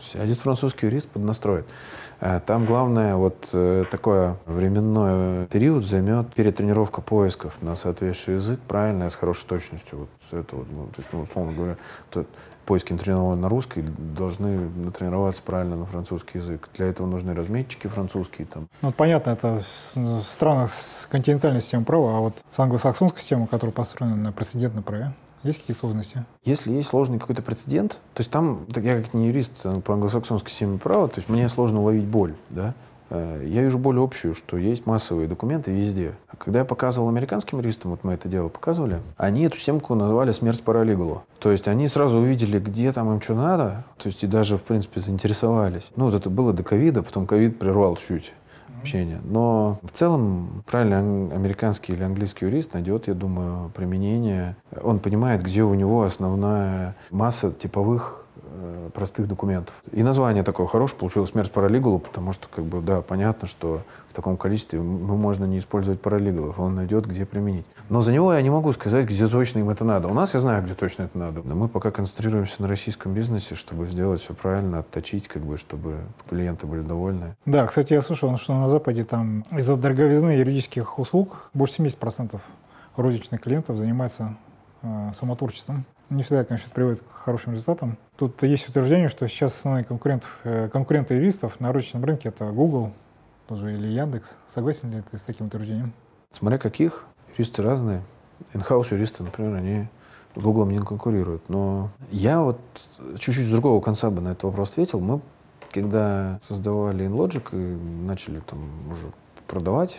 [0.00, 1.66] сядет французский юрист, поднастроит.
[2.20, 9.10] Э, там главное вот э, такое временной период займет перетренировка поисков на соответствующий язык, правильно,
[9.10, 9.98] с хорошей точностью.
[10.00, 11.76] Вот это вот, ну, то есть, ну, условно говоря,
[12.10, 12.24] то
[12.64, 16.68] поиски натренированы на русский, должны натренироваться правильно на французский язык.
[16.74, 18.46] Для этого нужны разметчики французские.
[18.46, 18.68] Там.
[18.82, 19.60] Ну, понятно, это
[19.94, 24.82] в странах с континентальной системой права, а вот с англосаксонской системой, которая построена на прецедентном
[24.82, 25.12] праве,
[25.48, 26.24] есть какие-то сложности?
[26.44, 30.50] Если есть сложный какой-то прецедент, то есть там, я как не юрист э, по англосаксонской
[30.50, 32.74] системе права, то есть мне сложно уловить боль, да,
[33.10, 36.12] э, я вижу более общую, что есть массовые документы везде.
[36.28, 40.32] А когда я показывал американским юристам, вот мы это дело показывали, они эту системку назвали
[40.32, 41.22] «смерть паралигалу».
[41.38, 44.62] То есть они сразу увидели, где там им что надо, то есть и даже, в
[44.62, 45.90] принципе, заинтересовались.
[45.96, 48.32] Ну, вот это было до ковида, потом ковид прервал чуть
[48.84, 49.20] общения.
[49.24, 50.98] Но в целом правильно
[51.34, 54.56] американский или английский юрист найдет, я думаю, применение.
[54.82, 58.23] Он понимает, где у него основная масса типовых
[58.56, 59.74] Э, простых документов.
[59.90, 64.12] И название такое хорошее получилось «Смерть паралигалу», потому что, как бы, да, понятно, что в
[64.12, 67.66] таком количестве мы можно не использовать паралигалов, он найдет, где применить.
[67.88, 70.06] Но за него я не могу сказать, где точно им это надо.
[70.06, 71.42] У нас я знаю, где точно это надо.
[71.42, 75.96] Но мы пока концентрируемся на российском бизнесе, чтобы сделать все правильно, отточить, как бы, чтобы
[76.30, 77.34] клиенты были довольны.
[77.46, 82.40] Да, кстати, я слышал, что на Западе там из-за дороговизны юридических услуг больше 70%
[82.94, 84.36] розничных клиентов занимается
[84.82, 85.84] э, самотворчеством.
[86.10, 87.96] Не всегда, конечно, это приводит к хорошим результатам.
[88.16, 92.92] Тут есть утверждение, что сейчас основные конкурентов, э, конкуренты юристов на рыночном рынке это Google
[93.48, 94.38] тоже или Яндекс.
[94.46, 95.92] Согласен ли ты с таким утверждением?
[96.30, 97.04] Смотря каких.
[97.36, 98.02] Юристы разные.
[98.52, 99.88] Инхаус юристы, например, они
[100.34, 101.48] с Google не конкурируют.
[101.48, 102.60] Но я вот
[103.18, 105.00] чуть-чуть с другого конца бы на этот вопрос ответил.
[105.00, 105.20] Мы,
[105.72, 108.58] когда создавали InLogic и начали там
[108.90, 109.10] уже
[109.46, 109.96] продавать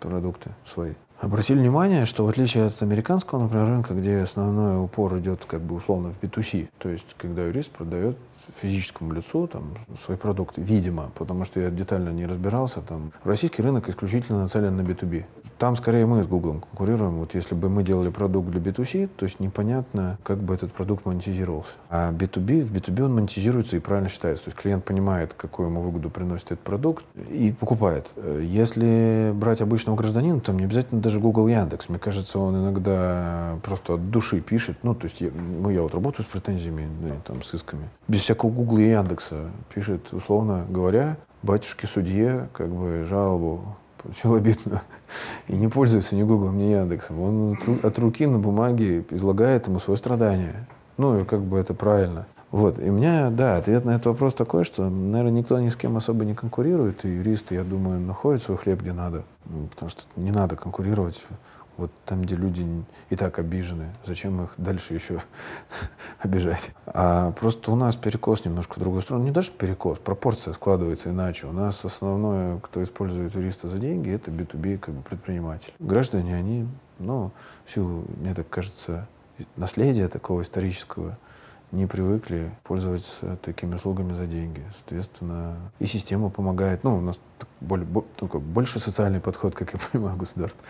[0.00, 5.44] продукты свои, обратили внимание, что в отличие от американского, например, рынка, где основной упор идет
[5.44, 8.16] как бы условно в B2C, то есть когда юрист продает
[8.60, 9.74] физическому лицу там,
[10.04, 12.80] свои продукты, видимо, потому что я детально не разбирался.
[12.80, 13.12] Там.
[13.24, 15.24] Российский рынок исключительно нацелен на B2B.
[15.58, 17.18] Там скорее мы с Google конкурируем.
[17.18, 21.06] Вот если бы мы делали продукт для B2C, то есть непонятно, как бы этот продукт
[21.06, 21.72] монетизировался.
[21.88, 24.44] А B2B, в B2B он монетизируется и правильно считается.
[24.44, 28.10] То есть клиент понимает, какую ему выгоду приносит этот продукт и покупает.
[28.40, 31.88] Если брать обычного гражданина, то не обязательно даже Google Яндекс.
[31.88, 34.76] Мне кажется, он иногда просто от души пишет.
[34.82, 37.88] Ну, то есть я, ну, я вот работаю с претензиями, ну, там, с исками.
[38.08, 39.50] Без всякого Google и Яндекса.
[39.72, 43.76] Пишет, условно говоря, батюшке судье как бы жалобу
[44.20, 44.80] челобитную
[45.48, 47.20] и не пользуется ни Гуглом, ни Яндексом.
[47.20, 50.66] Он от руки на бумаге излагает ему свое страдание.
[50.96, 52.26] Ну, и как бы это правильно.
[52.52, 55.76] Вот, и у меня, да, ответ на этот вопрос такой, что, наверное, никто ни с
[55.76, 59.24] кем особо не конкурирует, и юристы, я думаю, находят свой хлеб где надо,
[59.70, 61.22] потому что не надо конкурировать
[61.76, 62.66] вот там, где люди
[63.10, 65.20] и так обижены, зачем их дальше еще
[66.18, 66.70] обижать?
[66.86, 69.24] А просто у нас перекос немножко в другую сторону.
[69.24, 71.46] Не даже перекос, пропорция складывается иначе.
[71.46, 75.72] У нас основное, кто использует юриста за деньги, это B2B как бы предприниматель.
[75.78, 77.30] Граждане, они, ну,
[77.64, 79.06] в силу, мне так кажется,
[79.56, 81.18] наследия такого исторического,
[81.72, 84.62] не привыкли пользоваться такими услугами за деньги.
[84.74, 86.84] Соответственно, и система помогает.
[86.84, 87.18] Ну, у нас
[87.60, 90.62] более, такой, больше социальный подход, как я понимаю, государство.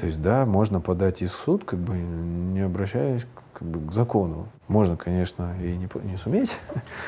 [0.00, 3.92] То есть, да, можно подать и в суд, как бы не обращаясь как бы, к
[3.92, 4.48] закону.
[4.68, 6.56] Можно, конечно, и не, не суметь,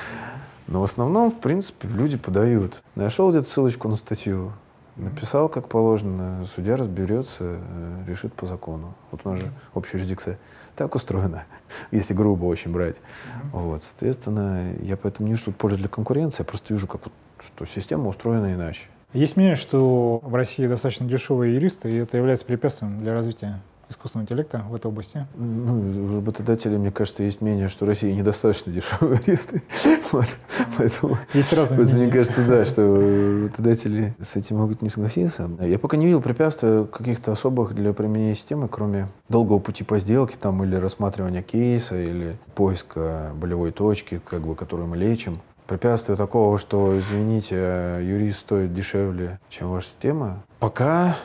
[0.66, 2.82] но в основном, в принципе, люди подают.
[2.94, 4.52] Нашел где-то ссылочку на статью,
[4.96, 8.94] написал как положено, судья разберется, э, решит по закону.
[9.10, 10.38] Вот у нас же общая юрисдикция
[10.76, 11.44] так устроена,
[11.90, 12.96] если грубо очень брать.
[12.96, 13.50] Mm-hmm.
[13.52, 17.02] Вот, соответственно, я поэтому не вижу поля для конкуренции, я просто вижу, как,
[17.40, 18.88] что система устроена иначе.
[19.12, 24.24] Есть мнение, что в России достаточно дешевые юристы, и это является препятствием для развития искусственного
[24.24, 25.26] интеллекта в этой области?
[25.34, 29.62] Ну, у работодателей, мне кажется, есть мнение, что в России недостаточно дешевые юристы.
[30.12, 30.26] вот.
[30.76, 32.04] Поэтому, есть разные мнения.
[32.04, 32.82] Мне кажется, да, что
[33.44, 35.50] работодатели с этим могут не согласиться.
[35.60, 40.36] Я пока не видел препятствий каких-то особых для применения системы, кроме долгого пути по сделке
[40.40, 45.40] там, или рассматривания кейса, или поиска болевой точки, как бы, которую мы лечим.
[45.66, 51.16] Препятствия такого, что, извините, юрист стоит дешевле, чем ваша система, пока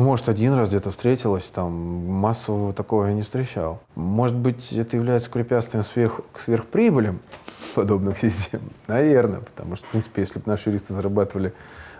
[0.00, 3.82] ну, может, один раз где-то встретилась, там массового такого я не встречал.
[3.94, 7.20] Может быть, это является препятствием сверх, к сверхприбылям
[7.74, 8.62] подобных систем?
[8.86, 11.52] Наверное, потому что, в принципе, если бы наши юристы зарабатывали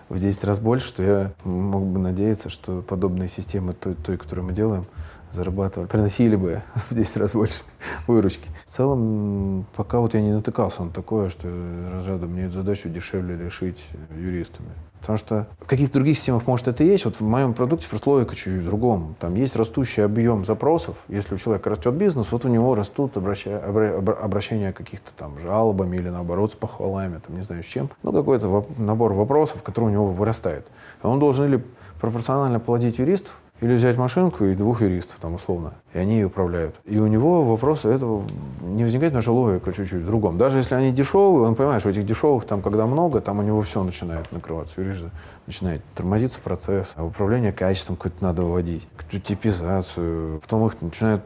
[0.09, 4.47] в 10 раз больше, то я мог бы надеяться, что подобные системы, той, той которую
[4.47, 4.85] мы делаем,
[5.31, 7.61] зарабатывали, приносили бы в 10 раз больше
[8.07, 8.49] выручки.
[8.67, 11.47] В целом, пока вот я не натыкался на такое, что
[11.93, 14.71] разряда мне эту задачу дешевле решить юристами.
[15.01, 17.05] Потому что в каких-то других системах, может, это и есть.
[17.05, 19.15] Вот в моем продукте просто логика чуть-чуть другом.
[19.19, 20.95] Там есть растущий объем запросов.
[21.07, 23.57] Если у человека растет бизнес, вот у него растут обраща...
[23.59, 27.89] обращения каких-то там жалобами или, наоборот, с похвалами, там, не знаю, с чем.
[28.03, 28.77] Ну, какой-то воп...
[28.77, 30.67] набор вопросов, который у него вырастает.
[31.01, 31.63] Он должен или
[31.99, 36.75] пропорционально плодить юристов, или взять машинку и двух юристов, там, условно, и они ее управляют.
[36.83, 38.23] И у него вопроса этого
[38.61, 40.39] не возникает, наша логика чуть-чуть в другом.
[40.39, 43.61] Даже если они дешевые, он понимает, что этих дешевых там, когда много, там у него
[43.61, 44.81] все начинает накрываться.
[44.81, 45.05] Юрист
[45.45, 50.39] начинает тормозиться процесс, а управление качеством какое-то надо выводить, какую-то типизацию.
[50.39, 51.23] Потом их начинают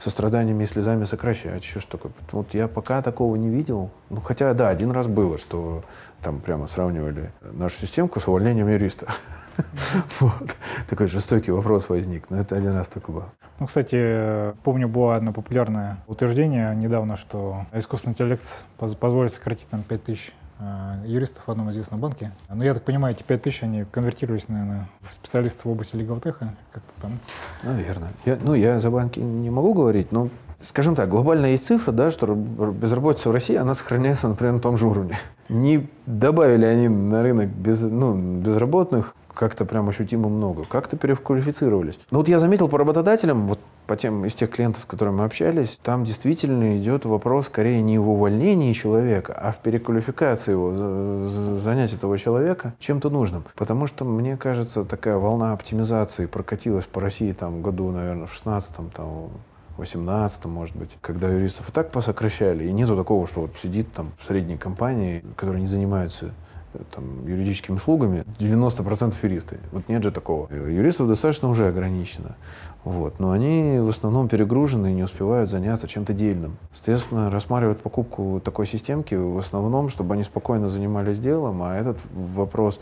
[0.00, 2.12] со страданиями и слезами сокращать, еще что такое.
[2.32, 3.90] Вот я пока такого не видел.
[4.10, 5.84] Ну, хотя, да, один раз было, что
[6.22, 9.06] там прямо сравнивали нашу системку с увольнением юриста.
[10.20, 10.56] Вот.
[10.88, 12.30] Такой жестокий вопрос возник.
[12.30, 13.24] Но это один раз только был.
[13.58, 20.04] Ну, кстати, помню, было одно популярное утверждение недавно, что искусственный интеллект позволит сократить там 5
[20.04, 22.32] тысяч э, юристов в одном известном банке.
[22.48, 26.54] Но я так понимаю, эти 5 тысяч, они конвертировались, наверное, в специалистов в области лиговтеха,
[26.72, 27.18] как-то там.
[27.62, 28.10] Наверное.
[28.24, 30.28] Я, ну, я за банки не могу говорить, но
[30.60, 34.76] Скажем так, глобально есть цифра, да, что безработица в России, она сохраняется, например, на том
[34.76, 35.16] же уровне.
[35.48, 40.64] Не добавили они на рынок без, ну, безработных как-то прям ощутимо много.
[40.64, 41.98] Как-то переквалифицировались.
[42.10, 45.24] Но вот я заметил по работодателям, вот по тем из тех клиентов, с которыми мы
[45.24, 50.74] общались, там действительно идет вопрос скорее не в увольнении человека, а в переквалификации его,
[51.56, 53.44] занять этого человека чем-то нужным.
[53.54, 58.90] Потому что, мне кажется, такая волна оптимизации прокатилась по России там году, наверное, в 16-м,
[58.90, 59.30] там,
[59.78, 64.12] 18 может быть, когда юристов и так посокращали, и нету такого, что вот сидит там
[64.18, 66.32] в средней компании, которая не занимается
[66.94, 69.58] там, юридическими услугами 90% юристы.
[69.72, 70.52] Вот нет же такого.
[70.52, 72.36] Юристов достаточно уже ограничено.
[72.84, 73.18] Вот.
[73.18, 76.56] Но они в основном перегружены и не успевают заняться чем-то дельным.
[76.72, 82.80] Соответственно, рассматривают покупку такой системки в основном, чтобы они спокойно занимались делом, а этот вопрос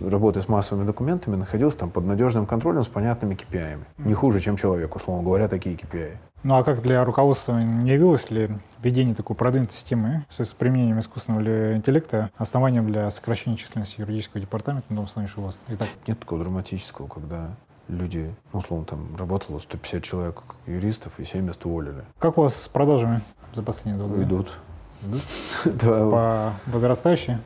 [0.00, 3.78] работы с массовыми документами находился там под надежным контролем с понятными KPI.
[3.98, 6.16] Не хуже, чем человек, условно говоря, такие KPI.
[6.44, 8.50] Ну а как для руководства не явилось ли
[8.82, 15.02] введение такой продвинутой системы с применением искусственного интеллекта основанием для сокращения численности юридического департамента на
[15.02, 15.88] вас и так?
[16.08, 17.50] Нет такого драматического, когда
[17.92, 22.04] люди, ну, условно, там работало 150 человек юристов и 70 уволили.
[22.18, 23.20] Как у вас с продажами
[23.52, 24.22] за последние два года?
[24.22, 24.52] Идут.
[25.80, 27.36] По возрастающей?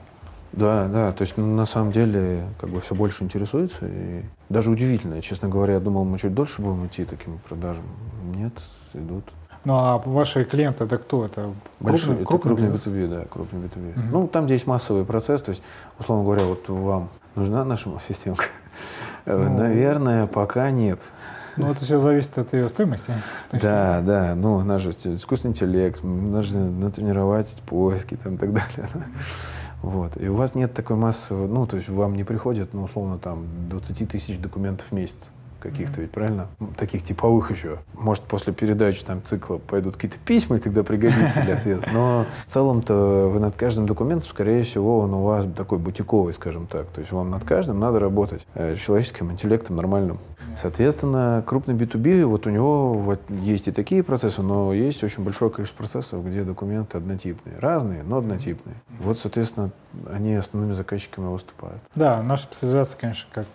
[0.52, 3.86] Да, да, то есть ну, на самом деле как бы все больше интересуется.
[3.86, 7.84] И даже удивительно, честно говоря, я думал, мы чуть дольше будем идти таким продажам.
[8.34, 8.52] Нет,
[8.94, 9.24] идут.
[9.64, 11.26] Ну а ваши клиенты это кто?
[11.26, 13.98] Это Большой, крупный, это крупный B2B, да, крупный B2B.
[13.98, 14.08] Угу.
[14.12, 15.62] Ну, там, где есть массовый процесс, то есть,
[15.98, 18.44] условно говоря, вот вам нужна наша системка?
[19.26, 21.00] Ну, Наверное, пока нет.
[21.56, 23.12] Ну, это все зависит от ее стоимости.
[23.50, 24.34] Да, да.
[24.34, 28.90] Ну, она же искусственный интеллект, нужно натренировать поиски там, и так далее.
[29.82, 30.20] Вот.
[30.20, 33.46] И у вас нет такой массы, ну, то есть вам не приходят, ну, условно, там,
[33.68, 35.30] 20 тысяч документов в месяц
[35.60, 36.48] каких-то, ведь правильно?
[36.76, 37.78] Таких типовых еще.
[37.94, 41.90] Может, после передачи там цикла пойдут какие-то письма, и тогда пригодится для ответа.
[41.92, 46.66] Но в целом-то вы над каждым документом, скорее всего, он у вас такой бутиковый, скажем
[46.66, 46.86] так.
[46.88, 50.18] То есть вам над каждым надо работать э, человеческим интеллектом нормальным.
[50.54, 55.50] Соответственно, крупный B2B, вот у него вот есть и такие процессы, но есть очень большое
[55.50, 57.58] количество процессов, где документы однотипные.
[57.58, 58.76] Разные, но однотипные.
[59.00, 59.70] Вот, соответственно,
[60.10, 61.80] они основными заказчиками выступают.
[61.94, 63.46] Да, наша специализация, конечно, как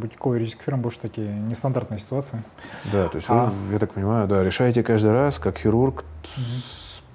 [0.00, 2.42] бутиковые юридических фирм больше такие нестандартные ситуации.
[2.92, 3.46] Да, то есть а...
[3.46, 6.04] вы, я так понимаю, да, решаете каждый раз, как хирург,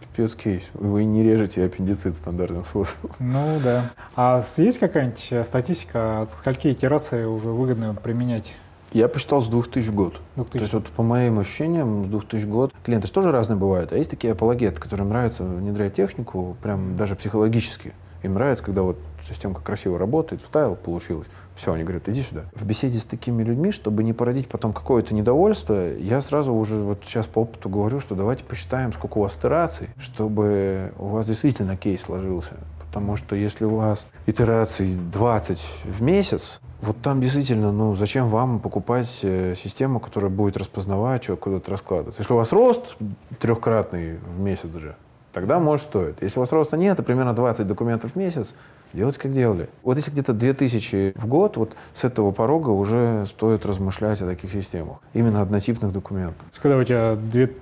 [0.01, 0.63] пипец кейс.
[0.73, 3.11] Вы не режете аппендицит стандартным способом.
[3.19, 3.91] Ну да.
[4.15, 8.53] А есть какая-нибудь э, статистика, от скольки итераций уже выгодно применять?
[8.91, 10.19] Я посчитал с 2000 год.
[10.35, 10.51] 2000.
[10.51, 13.91] То есть вот по моим ощущениям, с 2000 год клиенты же тоже разные бывают.
[13.93, 17.93] А есть такие апологеты, которым нравится внедрять технику, прям даже психологически.
[18.23, 18.97] Им нравится, когда вот
[19.29, 21.27] системка красиво работает, вставил, получилось.
[21.55, 22.45] Все, они говорят, иди сюда.
[22.53, 26.99] В беседе с такими людьми, чтобы не породить потом какое-то недовольство, я сразу уже вот
[27.03, 31.77] сейчас по опыту говорю, что давайте посчитаем, сколько у вас итераций, чтобы у вас действительно
[31.77, 32.55] кейс сложился.
[32.79, 38.59] Потому что если у вас итераций 20 в месяц, вот там действительно, ну, зачем вам
[38.59, 42.17] покупать э, систему, которая будет распознавать, что куда-то раскладывать?
[42.17, 42.95] Если у вас рост
[43.39, 44.95] трехкратный в месяц же,
[45.33, 46.21] тогда может стоит.
[46.21, 48.55] Если у вас роста нет, то примерно 20 документов в месяц,
[48.93, 49.69] делать как делали.
[49.83, 54.51] Вот если где-то 2000 в год, вот с этого порога уже стоит размышлять о таких
[54.51, 54.97] системах.
[55.13, 56.45] Именно однотипных документов.
[56.61, 57.15] Когда у тебя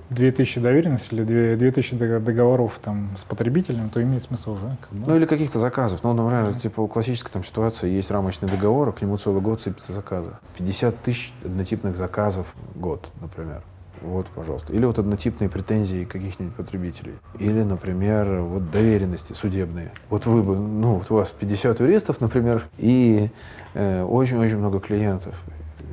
[0.10, 4.78] 2000 доверенностей или 2000 договоров там, с потребителем, то имеет смысл уже.
[4.82, 5.08] Как бы.
[5.08, 6.04] Ну или каких-то заказов.
[6.04, 9.94] Ну, например, типа классическая там ситуация, есть рамочный договор, а к нему целый год сыпется
[9.94, 10.32] заказы.
[10.58, 13.62] 50 тысяч однотипных заказов в год, например.
[14.02, 14.74] Вот, пожалуйста.
[14.74, 17.14] Или вот однотипные претензии каких-нибудь потребителей.
[17.40, 19.92] Или, например, вот доверенности судебные.
[20.10, 23.30] Вот вы бы, ну, вот у вас 50 юристов, например, и
[23.74, 25.42] э, очень-очень э, много клиентов.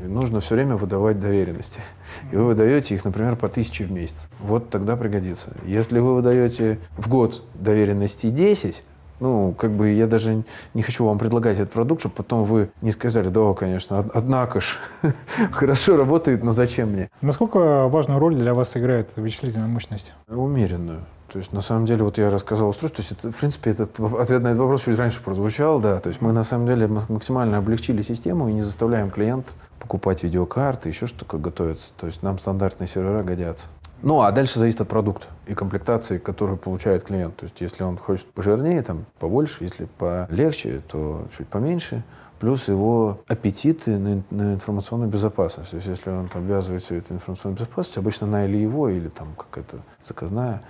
[0.02, 1.80] И нужно все время выдавать доверенности.
[2.30, 4.28] И вы выдаете их, например, по тысяче в месяц.
[4.40, 5.52] Вот тогда пригодится.
[5.64, 8.82] Если вы выдаете в год доверенности 10,
[9.20, 10.44] ну, как бы я даже
[10.74, 14.78] не хочу вам предлагать этот продукт, чтобы потом вы не сказали, да, конечно, однако ж,
[15.52, 17.10] хорошо работает, но зачем мне?
[17.20, 20.12] Насколько важную роль для вас играет вычислительная мощность?
[20.28, 21.00] Умеренную.
[21.34, 23.98] То есть, на самом деле, вот я рассказал устройство, то есть, это, в принципе, этот
[23.98, 27.58] ответ на этот вопрос чуть раньше прозвучал, да, то есть мы, на самом деле, максимально
[27.58, 29.46] облегчили систему и не заставляем клиент
[29.80, 31.88] покупать видеокарты, еще что такое готовиться.
[31.98, 33.66] То есть нам стандартные сервера годятся.
[34.02, 37.36] Ну, а дальше зависит от продукта и комплектации, которую получает клиент.
[37.36, 42.02] То есть, если он хочет пожирнее, там, побольше, если полегче, то чуть поменьше.
[42.38, 45.70] Плюс его аппетиты на, на информационную безопасность.
[45.70, 49.08] То есть, если он там обвязывает все это информационную безопасность, обычно на или его, или
[49.08, 50.60] там какая-то заказная,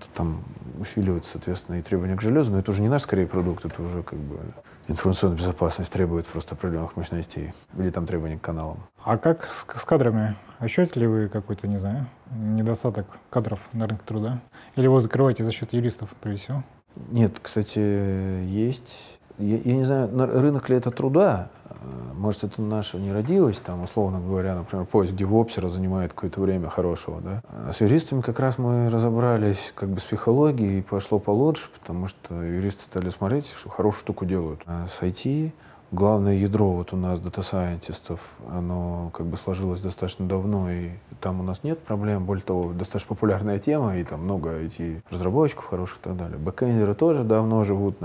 [0.00, 0.42] то там
[0.80, 2.50] усиливаются, соответственно, и требования к железу.
[2.50, 4.38] Но это уже не наш, скорее, продукт, это уже как бы
[4.88, 7.52] информационная безопасность требует просто определенных мощностей.
[7.76, 8.78] Или там требования к каналам.
[9.04, 10.36] А как с, с кадрами?
[10.58, 14.40] Ощущаете ли вы какой-то, не знаю, недостаток кадров на рынке труда?
[14.76, 16.64] Или его закрываете за счет юристов, прежде всего?
[17.10, 19.11] Нет, кстати, есть.
[19.42, 21.48] Я, я не знаю, рынок ли это труда,
[22.14, 27.20] может, это наша не родилось, там, условно говоря, например, поиск девопсера занимает какое-то время хорошего,
[27.20, 27.42] да.
[27.50, 32.06] А с юристами как раз мы разобрались как бы с психологией, и пошло получше, потому
[32.06, 34.60] что юристы стали смотреть, что хорошую штуку делают.
[34.66, 35.50] А с IT
[35.90, 40.90] главное ядро вот у нас дата-сайентистов, оно как бы сложилось достаточно давно, и
[41.20, 42.24] там у нас нет проблем.
[42.24, 46.38] Более того, достаточно популярная тема, и там много IT-разработчиков хороших и так далее.
[46.38, 47.98] Бэкэндеры тоже давно живут.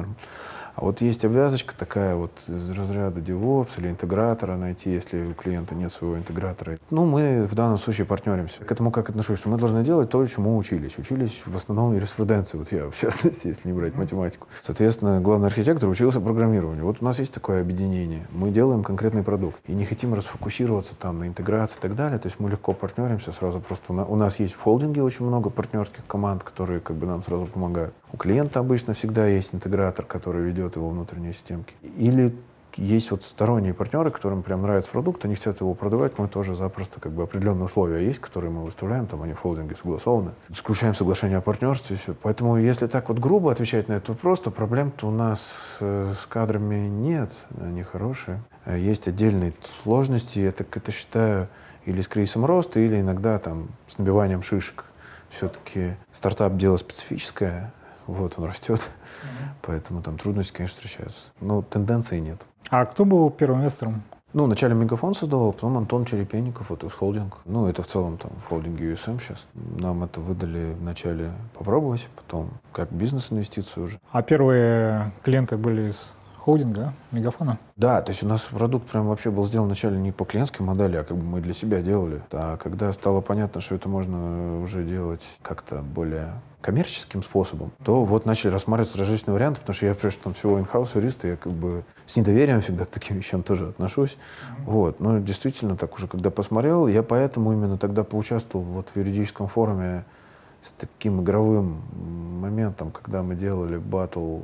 [0.78, 5.74] А вот есть обвязочка такая вот из разряда DevOps или интегратора найти, если у клиента
[5.74, 6.78] нет своего интегратора.
[6.92, 8.64] Ну, мы в данном случае партнеримся.
[8.64, 11.00] К этому как отношусь, мы должны делать то, чему учились.
[11.00, 14.46] Учились в основном юриспруденции, вот я, в частности, если не брать математику.
[14.62, 16.86] Соответственно, главный архитектор учился программированию.
[16.86, 18.28] Вот у нас есть такое объединение.
[18.32, 22.20] Мы делаем конкретный продукт и не хотим расфокусироваться там на интеграции и так далее.
[22.20, 23.94] То есть мы легко партнеримся сразу просто.
[23.94, 27.96] У нас есть в холдинге очень много партнерских команд, которые как бы нам сразу помогают.
[28.12, 31.76] У клиента обычно всегда есть интегратор, который ведет его внутренние системки.
[31.98, 32.34] Или
[32.78, 37.00] есть вот сторонние партнеры, которым прям нравится продукт, они хотят его продавать, мы тоже запросто
[37.00, 41.40] как бы определенные условия есть, которые мы выставляем, там они в холдинге согласованы, заключаем соглашение
[41.40, 42.14] о партнерстве, все.
[42.22, 46.26] Поэтому если так вот грубо отвечать на этот вопрос, то проблем-то у нас э, с
[46.28, 48.42] кадрами нет, они хорошие.
[48.68, 51.48] Есть отдельные сложности, я так это считаю
[51.86, 54.84] или с кризисом роста, или иногда там с набиванием шишек.
[55.30, 57.74] Все-таки стартап дело специфическое,
[58.08, 59.48] вот он растет, mm-hmm.
[59.62, 61.30] поэтому там трудности, конечно, встречаются.
[61.40, 62.42] Но тенденции нет.
[62.70, 64.04] А кто был первым инвестором
[64.34, 67.38] Ну, вначале Мегафон создавал, потом Антон Черепенников, вот холдинг.
[67.46, 69.46] Ну, это в целом там в холдинге USM сейчас.
[69.54, 74.00] Нам это выдали вначале попробовать, потом как бизнес-инвестицию уже.
[74.12, 76.14] А первые клиенты были из
[76.48, 77.58] холдинга, мегафона?
[77.76, 80.96] Да, то есть у нас продукт прям вообще был сделан вначале не по клиентской модели,
[80.96, 82.22] а как бы мы для себя делали.
[82.32, 88.26] А когда стало понятно, что это можно уже делать как-то более коммерческим способом, то вот
[88.26, 91.84] начали рассматривать различные варианты, потому что я, прежде там всего инхаус юрист, я как бы
[92.06, 94.12] с недоверием всегда к таким вещам тоже отношусь.
[94.12, 94.64] Mm-hmm.
[94.68, 95.00] Вот.
[95.02, 100.06] Но действительно, так уже когда посмотрел, я поэтому именно тогда поучаствовал вот в юридическом форуме
[100.62, 101.82] с таким игровым
[102.40, 104.40] моментом, когда мы делали батл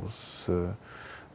[0.46, 0.76] с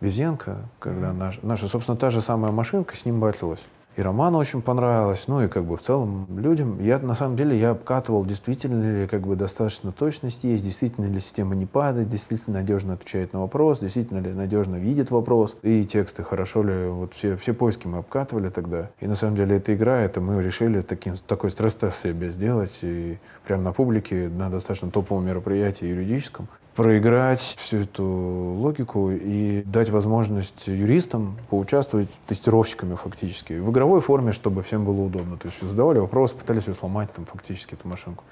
[0.00, 3.66] Безенко, когда наш, наша, собственно, та же самая машинка с ним батлилась.
[3.98, 6.80] И Роману очень понравилось, ну и как бы в целом людям.
[6.80, 11.18] Я на самом деле я обкатывал, действительно ли как бы достаточно точности есть, действительно ли
[11.18, 16.22] система не падает, действительно надежно отвечает на вопрос, действительно ли надежно видит вопрос, и тексты
[16.22, 18.90] хорошо ли, вот все, все поиски мы обкатывали тогда.
[19.00, 23.18] И на самом деле эта игра, это мы решили таким, такой стресс-тест себе сделать, и
[23.48, 26.46] прямо на публике, на достаточно топовом мероприятии юридическом,
[26.78, 34.62] проиграть всю эту логику и дать возможность юристам поучаствовать тестировщиками фактически в игровой форме, чтобы
[34.62, 35.36] всем было удобно.
[35.38, 38.22] То есть задавали вопросы, пытались ее сломать там фактически эту машинку.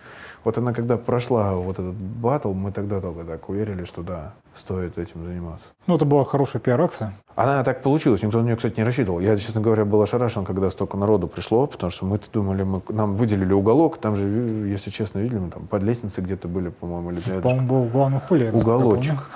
[0.46, 4.96] Вот она когда прошла вот этот батл, мы тогда только так уверили, что да, стоит
[4.96, 5.66] этим заниматься.
[5.88, 7.14] Ну, это была хорошая пиар-акция.
[7.34, 8.22] Она так получилась.
[8.22, 9.20] Никто на нее, кстати, не рассчитывал.
[9.20, 13.14] Я, честно говоря, был ошарашен, когда столько народу пришло, потому что мы думали, мы, нам
[13.14, 13.98] выделили уголок.
[13.98, 17.82] Там же, если честно, видели, мы там под лестницей где-то были, по-моему, или По-моему, был
[17.82, 18.50] в главном холле.
[18.52, 19.16] Уголочек.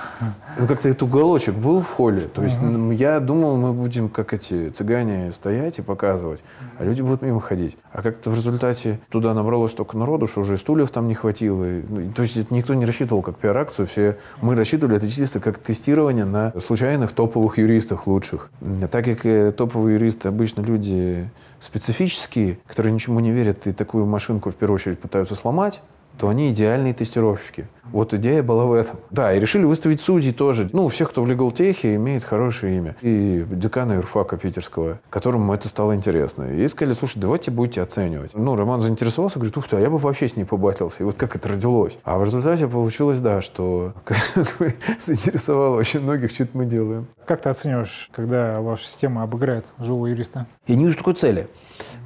[0.58, 2.22] Ну, как-то этот уголочек был в холле.
[2.22, 2.90] То есть угу.
[2.90, 6.42] я думал, мы будем, как эти цыгане, стоять и показывать,
[6.78, 7.78] а люди будут мимо ходить.
[7.92, 11.64] А как-то в результате туда набралось столько народу, что уже стульев там не хватило.
[11.88, 13.86] Ну, то есть это никто не рассчитывал как пиар-акцию.
[13.86, 18.51] Все мы рассчитывали это чисто как тестирование на случайных топовых юристах лучших.
[18.90, 21.28] Так как э, топовые юристы обычно люди
[21.61, 25.80] специфические, которые ничему не верят и такую машинку в первую очередь пытаются сломать,
[26.20, 27.66] то они идеальные тестировщики.
[27.92, 28.98] Вот идея была в этом.
[29.10, 30.68] Да, и решили выставить судей тоже.
[30.72, 32.96] Ну, всех, кто в легалтехе, имеет хорошее имя.
[33.00, 36.44] И декана юрфака питерского, которому это стало интересно.
[36.44, 38.32] И сказали, слушай, давайте будете оценивать.
[38.34, 41.02] Ну, Роман заинтересовался, говорит, ух ты, а я бы вообще с ней побатился.
[41.02, 41.98] И вот как это родилось.
[42.04, 43.94] А в результате получилось, да, что
[45.04, 47.06] заинтересовало очень многих, что мы делаем.
[47.26, 50.46] Как ты оцениваешь, когда ваша система обыграет живого юриста?
[50.66, 51.48] Я не вижу такой цели.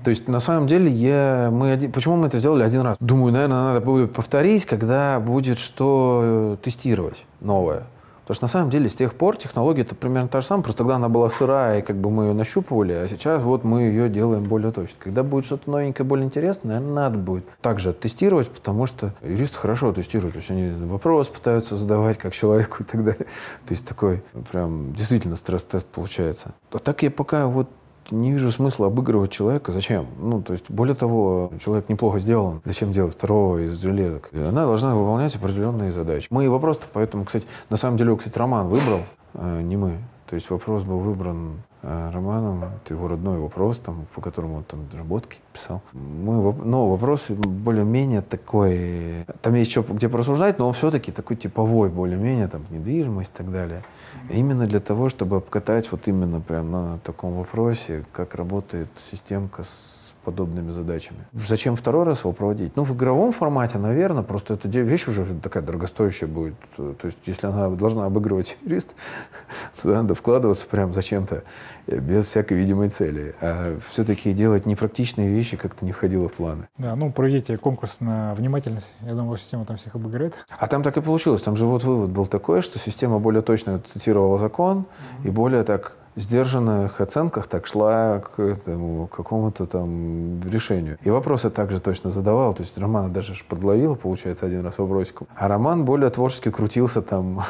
[0.04, 2.96] То есть, на самом деле, я, мы один, почему мы это сделали один раз?
[3.00, 7.84] Думаю, наверное, надо будет повторить, когда будет что э, тестировать новое.
[8.24, 10.78] Потому что на самом деле с тех пор технология это примерно та же самая, просто
[10.78, 14.08] тогда она была сырая, и как бы мы ее нащупывали, а сейчас вот мы ее
[14.08, 14.96] делаем более точно.
[14.98, 20.32] Когда будет что-то новенькое, более интересное, надо будет также тестировать, потому что юристы хорошо тестируют.
[20.32, 23.26] То есть они вопрос пытаются задавать как человеку и так далее.
[23.66, 26.54] То есть такой прям действительно стресс-тест получается.
[26.72, 27.68] А так я пока вот
[28.10, 29.72] не вижу смысла обыгрывать человека.
[29.72, 30.06] Зачем?
[30.18, 32.60] Ну, то есть, более того, человек неплохо сделан.
[32.64, 34.30] Зачем делать второго из железок?
[34.32, 36.28] Она должна выполнять определенные задачи.
[36.30, 39.00] Мы вопрос-то поэтому, кстати, на самом деле, кстати, Роман выбрал,
[39.34, 39.98] а не мы.
[40.28, 44.80] То есть вопрос был выбран Романом, это его родной вопрос, там, по которому он там
[44.96, 45.82] работки писал.
[45.92, 51.90] Мы, но вопрос более-менее такой, там есть что где порассуждать, но он все-таки такой типовой,
[51.90, 53.84] более-менее, там, недвижимость и так далее.
[54.30, 60.04] Именно для того, чтобы обкатать вот именно прям на таком вопросе, как работает системка с
[60.24, 61.18] подобными задачами.
[61.32, 62.74] Зачем второй раз его проводить?
[62.76, 66.54] Ну, в игровом формате, наверное, просто эта вещь уже такая дорогостоящая будет.
[66.76, 68.94] То есть, если она должна обыгрывать юрист,
[69.82, 71.42] туда надо вкладываться прям зачем-то, э,
[71.86, 73.34] без всякой видимой цели.
[73.40, 76.68] А все-таки делать непрактичные вещи как-то не входило в планы.
[76.78, 78.94] Да, ну, проведите конкурс на внимательность.
[79.02, 80.34] Я думаю, система там всех обыграет.
[80.58, 81.42] А там так и получилось.
[81.42, 85.28] Там же вот вывод был такой, что система более точно цитировала закон mm-hmm.
[85.28, 90.98] и более так сдержанных оценках так шла к этому какому-то там решению.
[91.02, 92.54] И вопросы также точно задавал.
[92.54, 95.26] То есть Романа даже подловила, получается, один раз вопросиком.
[95.34, 97.42] А Роман более творчески крутился там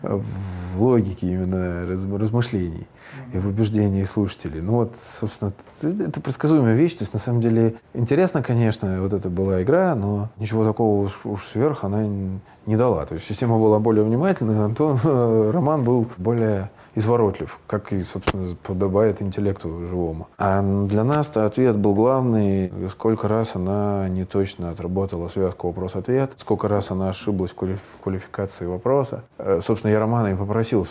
[0.02, 2.86] в логике именно размышлений
[3.32, 4.60] и в убеждении слушателей.
[4.60, 5.52] Ну вот, собственно,
[5.82, 6.94] это предсказуемая вещь.
[6.94, 11.24] То есть, на самом деле, интересно, конечно, вот это была игра, но ничего такого уж,
[11.24, 12.06] уж сверх она
[12.66, 13.06] не дала.
[13.06, 19.22] То есть система была более внимательная, Антон, Роман был более изворотлив, как и, собственно, подобает
[19.22, 20.28] интеллекту живому.
[20.38, 26.68] А для нас ответ был главный, сколько раз она не точно отработала связку вопрос-ответ, сколько
[26.68, 29.22] раз она ошиблась в квалификации вопроса.
[29.38, 30.84] Э, собственно, я Романа и попросил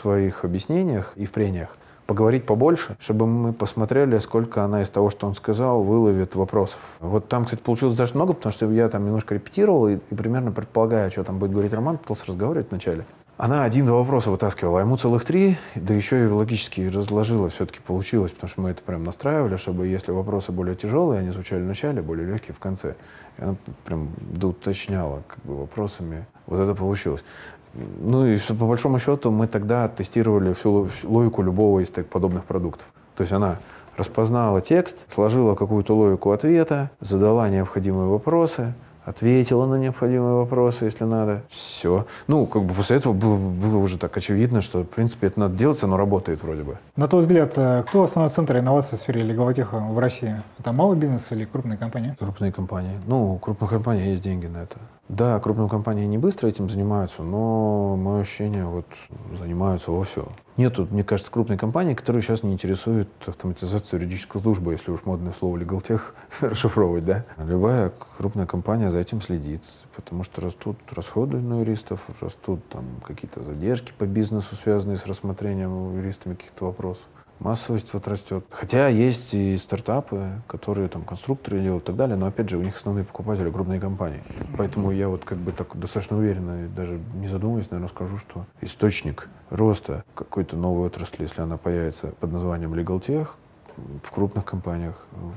[0.00, 1.76] своих объяснениях и в прениях
[2.06, 6.80] поговорить побольше, чтобы мы посмотрели, сколько она из того, что он сказал, выловит вопросов.
[6.98, 10.50] Вот там, кстати, получилось даже много, потому что я там немножко репетировал и, и примерно
[10.50, 13.04] предполагая, что там будет говорить Роман, пытался разговаривать вначале.
[13.40, 18.32] она один-два вопроса вытаскивала, а ему целых три, да еще и логически разложила, все-таки получилось,
[18.32, 22.02] потому что мы это прям настраивали, чтобы если вопросы более тяжелые, они звучали в начале,
[22.02, 22.96] более легкие в конце.
[23.38, 26.26] И она прям доуточняла как бы вопросами.
[26.46, 27.24] Вот это получилось.
[27.74, 32.86] Ну и по большому счету мы тогда тестировали всю логику любого из подобных продуктов.
[33.16, 33.58] То есть она
[33.96, 38.72] распознала текст, сложила какую-то логику ответа, задала необходимые вопросы,
[39.04, 41.42] ответила на необходимые вопросы, если надо.
[41.48, 42.06] Все.
[42.26, 45.56] Ну, как бы после этого было, было уже так очевидно, что, в принципе, это надо
[45.56, 46.78] делать, оно работает вроде бы.
[46.96, 50.42] На твой взгляд, э, кто основной центр инноваций в сфере леговотеха в России?
[50.58, 52.16] Это малый бизнес или крупные компании?
[52.18, 52.98] Крупные компании.
[53.06, 54.76] Ну, у крупных компаний есть деньги на это.
[55.10, 58.86] Да, крупные компании не быстро этим занимаются, но мое ощущение, вот
[59.36, 60.28] занимаются во все.
[60.56, 65.32] Нету, мне кажется, крупной компании, которую сейчас не интересует автоматизация юридической службы, если уж модное
[65.32, 67.24] слово легалтех расшифровывать, да.
[67.38, 69.62] Любая крупная компания за этим следит,
[69.96, 75.96] потому что растут расходы на юристов, растут там какие-то задержки по бизнесу, связанные с рассмотрением
[75.96, 77.08] юристами каких-то вопросов
[77.40, 78.44] массовость вот растет.
[78.50, 82.62] Хотя есть и стартапы, которые там конструкторы делают и так далее, но опять же у
[82.62, 84.22] них основные покупатели крупные компании.
[84.56, 89.28] Поэтому я вот как бы так достаточно уверенно, даже не задумываясь, наверное, скажу, что источник
[89.48, 93.28] роста какой-то новой отрасли, если она появится под названием Legal Tech,
[94.02, 94.94] в крупных компаниях,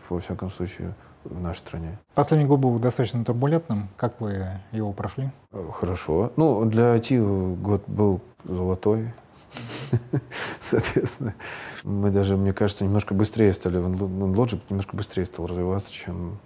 [0.09, 0.93] во всяком случае,
[1.23, 1.97] в нашей стране.
[2.15, 3.87] Последний год был достаточно турбулентным.
[3.95, 5.29] Как вы его прошли?
[5.71, 6.33] Хорошо.
[6.35, 9.13] Ну, для IT год был золотой.
[10.61, 11.35] Соответственно,
[11.83, 16.39] мы даже, мне кажется, немножко быстрее стали, Logic немножко быстрее стал развиваться, чем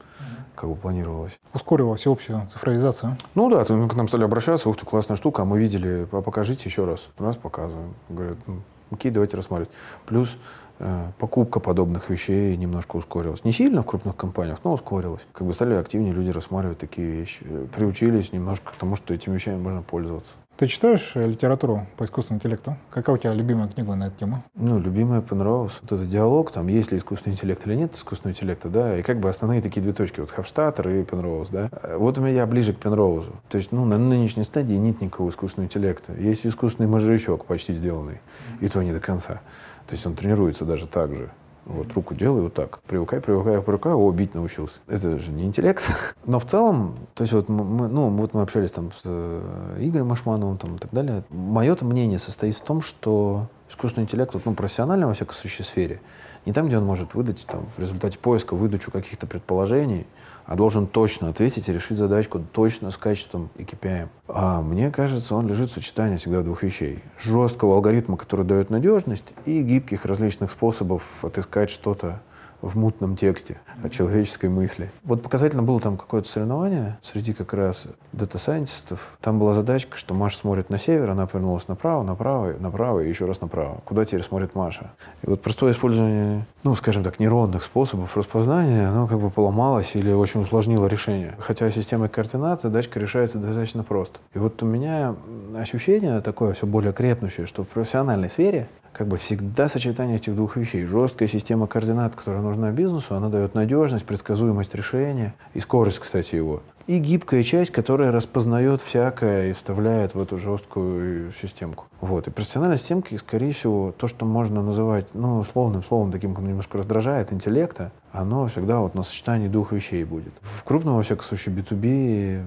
[0.57, 1.39] как бы планировалось.
[1.53, 3.15] Ускорила всеобщую цифровизацию?
[3.35, 6.63] Ну да, к нам стали обращаться, ух ты, классная штука, а мы видели, а покажите
[6.65, 7.09] еще раз.
[7.17, 7.93] Раз показываем.
[8.09, 9.69] Говорят, ну, окей, давайте рассматривать.
[10.07, 10.35] Плюс
[10.79, 13.43] э, покупка подобных вещей немножко ускорилась.
[13.43, 15.21] Не сильно в крупных компаниях, но ускорилась.
[15.31, 17.45] Как бы стали активнее люди рассматривать такие вещи.
[17.75, 20.31] Приучились немножко к тому, что этими вещами можно пользоваться.
[20.57, 22.77] Ты читаешь э, литературу по искусственному интеллекту?
[22.89, 24.43] Какая у тебя любимая книга на эту тему?
[24.55, 25.77] Ну, любимая понравилась.
[25.83, 29.19] Вот этот диалог, там, есть ли искусственный интеллект или нет искусственного интеллекта, да, и как
[29.19, 31.69] бы основные такие две точки, вот Хавштаттер и Пенроуз, да.
[31.99, 33.35] Вот у меня ближе к Пенроузу.
[33.49, 36.13] То есть, ну, на нынешней стадии нет никакого искусственного интеллекта.
[36.13, 38.19] Есть искусственный мозжечок почти сделанный,
[38.59, 39.41] и то не до конца.
[39.85, 41.29] То есть он тренируется даже так же.
[41.67, 42.79] Вот руку делаю вот так.
[42.87, 44.79] Привыкай, привыкай, привыкай, о, бить научился.
[44.87, 45.83] Это же не интеллект.
[46.25, 50.07] Но в целом, то есть вот мы, ну, вот мы общались там с э, Игорем
[50.07, 51.23] Машмановым там, и так далее.
[51.29, 55.99] Мое мнение состоит в том, что искусственный интеллект, вот, ну, профессионально, во всякой случае, сфере,
[56.45, 60.07] не там, где он может выдать там, в результате поиска выдачу каких-то предположений,
[60.47, 64.07] а должен точно ответить и решить задачку точно с качеством и KPI.
[64.29, 67.03] А мне кажется, он лежит в сочетании всегда двух вещей.
[67.19, 72.21] Жесткого алгоритма, который дает надежность, и гибких различных способов отыскать что-то
[72.61, 74.89] в мутном тексте о человеческой мысли.
[75.03, 79.17] Вот показательно было там какое-то соревнование среди как раз дата-сайентистов.
[79.21, 83.25] Там была задачка, что Маша смотрит на север, она повернулась направо, направо, направо и еще
[83.25, 83.81] раз направо.
[83.85, 84.91] Куда теперь смотрит Маша?
[85.23, 90.11] И вот простое использование, ну, скажем так, нейронных способов распознания, оно как бы поломалось или
[90.11, 91.35] очень усложнило решение.
[91.39, 94.19] Хотя системой координат задачка решается достаточно просто.
[94.33, 95.15] И вот у меня
[95.55, 100.55] ощущение такое все более крепнущее, что в профессиональной сфере как бы всегда сочетание этих двух
[100.55, 100.85] вещей.
[100.85, 106.61] Жесткая система координат, которая нужна бизнесу, она дает надежность, предсказуемость решения и скорость, кстати, его.
[106.87, 111.87] И гибкая часть, которая распознает всякое и вставляет в эту жесткую системку.
[111.99, 112.29] Вот.
[112.29, 117.33] И профессиональная системка, скорее всего, то, что можно называть, ну, условным словом, таким, немножко раздражает,
[117.33, 120.31] интеллекта, оно всегда вот на сочетании двух вещей будет.
[120.41, 122.45] В крупном, во всяком случае, B2B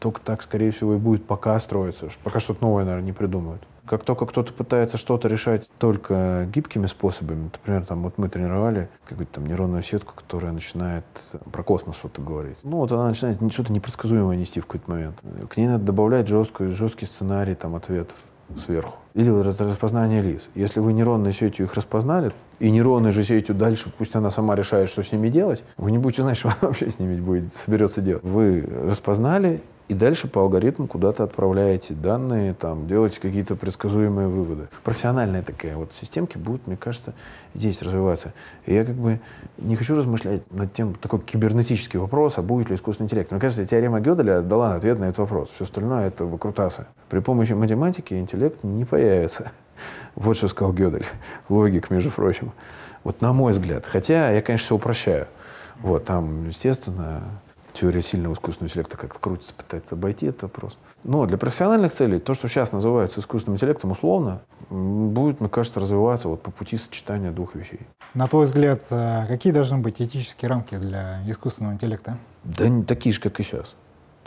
[0.00, 2.08] только так, скорее всего, и будет пока строиться.
[2.22, 3.62] Пока что-то новое, наверное, не придумают.
[3.88, 9.34] Как только кто-то пытается что-то решать только гибкими способами, например, там вот мы тренировали какую-то
[9.34, 11.04] там нейронную сетку, которая начинает
[11.52, 12.58] про космос что-то говорить.
[12.62, 15.16] Ну вот она начинает что-то непредсказуемое нести в какой-то момент.
[15.48, 18.16] К ней надо добавлять жесткую, жесткий сценарий там ответов
[18.56, 18.96] сверху.
[19.14, 20.48] Или распознание лиц.
[20.54, 24.88] Если вы нейронной сетью их распознали, и нейронной же сетью дальше, пусть она сама решает,
[24.88, 28.24] что с ними делать, вы не будете знать, что вообще с ними будет, соберется делать.
[28.24, 34.68] Вы распознали, и дальше по алгоритму куда-то отправляете данные, там, делаете какие-то предсказуемые выводы.
[34.84, 37.14] Профессиональная такая вот системки будут, мне кажется,
[37.54, 38.34] здесь развиваться.
[38.66, 39.18] И я как бы
[39.56, 43.30] не хочу размышлять над тем, такой кибернетический вопрос, а будет ли искусственный интеллект.
[43.30, 45.50] Мне кажется, теорема Гёделя дала ответ на этот вопрос.
[45.54, 46.86] Все остальное— это выкрутасы.
[47.08, 49.52] При помощи математики интеллект не появится.
[50.16, 51.06] Вот что сказал Гёдель.
[51.48, 52.50] Логик, между прочим.
[53.04, 53.86] Вот на мой взгляд.
[53.86, 55.28] Хотя я, конечно, все упрощаю.
[55.80, 57.22] Вот, там, естественно,
[57.78, 60.78] теория сильного искусственного интеллекта как-то крутится, пытается обойти этот вопрос.
[61.04, 66.28] Но для профессиональных целей то, что сейчас называется искусственным интеллектом, условно, будет, мне кажется, развиваться
[66.28, 67.80] вот по пути сочетания двух вещей.
[68.14, 72.18] На твой взгляд, э, какие должны быть этические рамки для искусственного интеллекта?
[72.44, 73.76] Да не такие же, как и сейчас.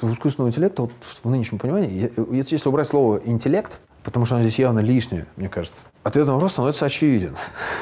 [0.02, 0.92] У искусственного интеллекта вот
[1.24, 5.82] в нынешнем понимании, если убрать слово «интеллект», Потому что оно здесь явно лишнее, мне кажется.
[6.04, 7.36] Ответ на вопрос становится очевиден.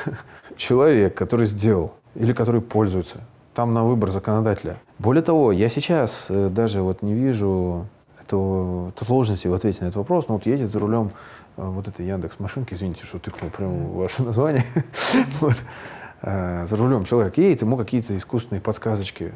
[0.58, 3.22] Человек, который сделал или который пользуется,
[3.54, 4.78] там на выбор законодателя.
[5.00, 7.88] Более того, я сейчас э, даже вот не вижу
[8.22, 10.28] этого, сложности в ответе на этот вопрос.
[10.28, 11.12] Ну вот едет за рулем
[11.58, 14.66] э, вот этой Яндекс машинки, извините, что тыкнул прямо ваше название.
[16.22, 19.34] э, за рулем человек едет, ему какие-то искусственные подсказочки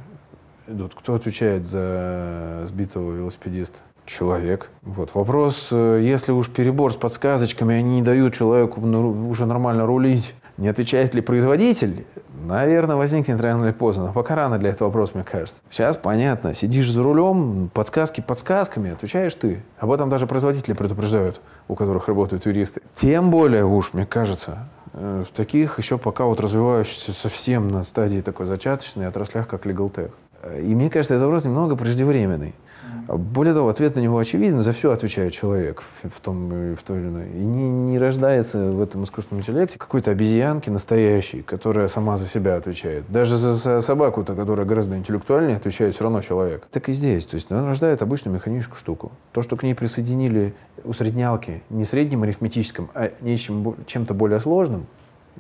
[0.68, 0.94] идут.
[0.96, 3.80] Кто отвечает за сбитого велосипедиста?
[4.06, 4.70] Человек.
[4.82, 5.16] Вот.
[5.16, 11.16] Вопрос, если уж перебор с подсказочками, они не дают человеку уже нормально рулить, не отвечает
[11.16, 12.06] ли производитель?
[12.46, 14.08] Наверное, возникнет рано или поздно.
[14.08, 15.62] Но пока рано для этого вопроса, мне кажется.
[15.70, 16.54] Сейчас понятно.
[16.54, 19.64] Сидишь за рулем, подсказки подсказками, отвечаешь ты.
[19.80, 22.82] Об этом даже производители предупреждают, у которых работают юристы.
[22.96, 28.22] Тем более уж, мне кажется, э, в таких еще пока вот развивающихся совсем на стадии
[28.22, 30.12] такой зачаточной отраслях, как Legal Tech.
[30.44, 32.54] Э, и мне кажется, этот вопрос немного преждевременный.
[33.08, 37.08] Более того, ответ на него очевиден, за все отвечает человек в том в той или
[37.08, 37.30] иной.
[37.32, 42.56] И не, не рождается в этом искусственном интеллекте какой-то обезьянки настоящей, которая сама за себя
[42.56, 43.04] отвечает.
[43.10, 46.66] Даже за, за собаку-то, которая гораздо интеллектуальнее, отвечает все равно человек.
[46.72, 47.26] Так и здесь.
[47.26, 49.12] То есть он рождает обычную механическую штуку.
[49.34, 50.54] То, что к ней присоединили
[50.86, 54.86] усреднялки не средним арифметическим, а нечем, чем-то более сложным,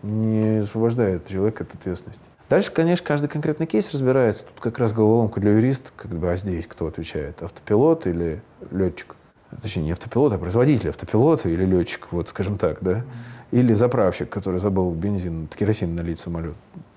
[0.02, 2.26] не освобождает человека от ответственности.
[2.50, 4.46] Дальше, конечно, каждый конкретный кейс разбирается.
[4.46, 7.42] Тут как раз головоломка для юриста, как бы, а здесь кто отвечает?
[7.42, 8.42] Автопилот или
[8.72, 9.16] летчик?
[9.62, 13.04] Точнее, не автопилот, а производитель автопилота или летчик, вот скажем так, да?
[13.52, 16.56] Или заправщик, который забыл бензин, керосин налить в самолет.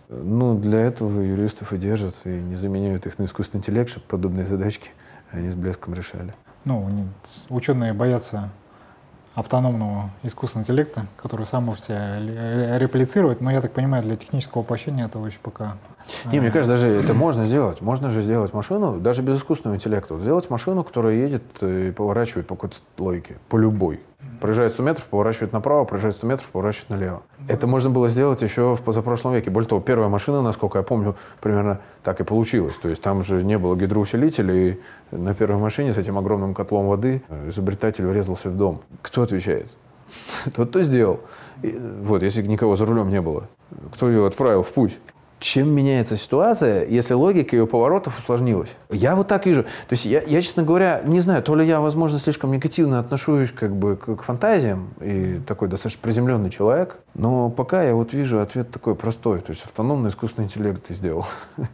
[0.08, 4.46] Ну, для этого юристов и держат, и не заменяют их на искусственный интеллект, чтобы подобные
[4.46, 4.90] задачки
[5.32, 6.32] они с блеском решали.
[6.64, 6.88] Ну,
[7.48, 8.50] ученые боятся
[9.36, 12.16] автономного искусственного интеллекта, который сам может себя
[12.78, 15.76] реплицировать, но я так понимаю, для технического воплощения этого еще пока...
[16.30, 17.80] Не, мне кажется, даже это можно сделать.
[17.80, 20.14] Можно же сделать машину, даже без искусственного интеллекта.
[20.14, 24.00] Вот сделать машину, которая едет и поворачивает по какой-то логике, по любой.
[24.40, 27.22] Проезжает 100 метров, поворачивает направо, проезжает 100 метров, поворачивает налево.
[27.48, 29.50] Это можно было сделать еще в позапрошлом веке.
[29.50, 32.76] Более того, первая машина, насколько я помню, примерно так и получилось.
[32.76, 34.80] То есть там же не было гидроусилителя, и
[35.10, 38.82] на первой машине с этим огромным котлом воды изобретатель врезался в дом.
[39.00, 39.68] Кто отвечает?
[40.54, 41.20] Тот, кто сделал.
[41.62, 43.48] И, вот, если никого за рулем не было.
[43.94, 44.98] Кто ее отправил в путь?
[45.46, 48.76] Чем меняется ситуация, если логика ее поворотов усложнилась.
[48.90, 49.62] Я вот так вижу.
[49.62, 53.52] То есть я, я, честно говоря, не знаю, то ли я, возможно, слишком негативно отношусь
[53.52, 58.40] как бы к, к фантазиям и такой достаточно приземленный человек, но пока я вот вижу
[58.40, 59.40] ответ такой простой.
[59.40, 61.26] То есть автономный искусственный интеллект ты сделал.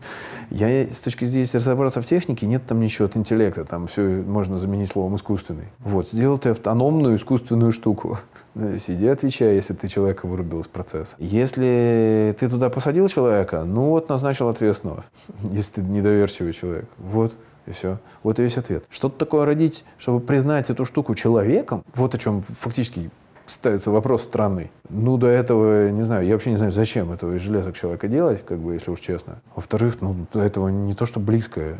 [0.50, 3.64] Я с точки зрения, если разобраться в технике, нет там ничего от интеллекта.
[3.64, 5.68] Там все можно заменить словом искусственный.
[5.78, 8.18] Вот, сделал ты автономную искусственную штуку.
[8.54, 11.16] Ну, сиди, отвечай, если ты человека вырубил из процесса.
[11.18, 15.04] Если ты туда посадил человека, ну вот назначил ответственного,
[15.50, 16.86] если ты недоверчивый человек.
[16.98, 17.98] Вот и все.
[18.22, 18.84] Вот и весь ответ.
[18.90, 23.10] Что-то такое родить, чтобы признать эту штуку человеком, вот о чем фактически
[23.46, 24.70] ставится вопрос странный.
[24.90, 28.44] Ну, до этого, не знаю, я вообще не знаю, зачем этого из железок человека делать,
[28.44, 29.40] как бы, если уж честно.
[29.54, 31.78] Во-вторых, ну, до этого не то, что близкое.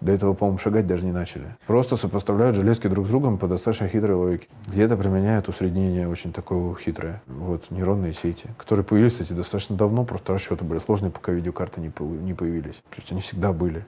[0.00, 1.56] До этого, по-моему, шагать даже не начали.
[1.66, 4.46] Просто сопоставляют железки друг с другом по достаточно хитрой логике.
[4.66, 7.20] Где-то применяют усреднение очень такое хитрое.
[7.26, 11.90] Вот, нейронные сети, которые появились, кстати, достаточно давно, просто расчеты были сложные, пока видеокарты не
[11.90, 12.76] появились.
[12.90, 13.84] То есть они всегда были.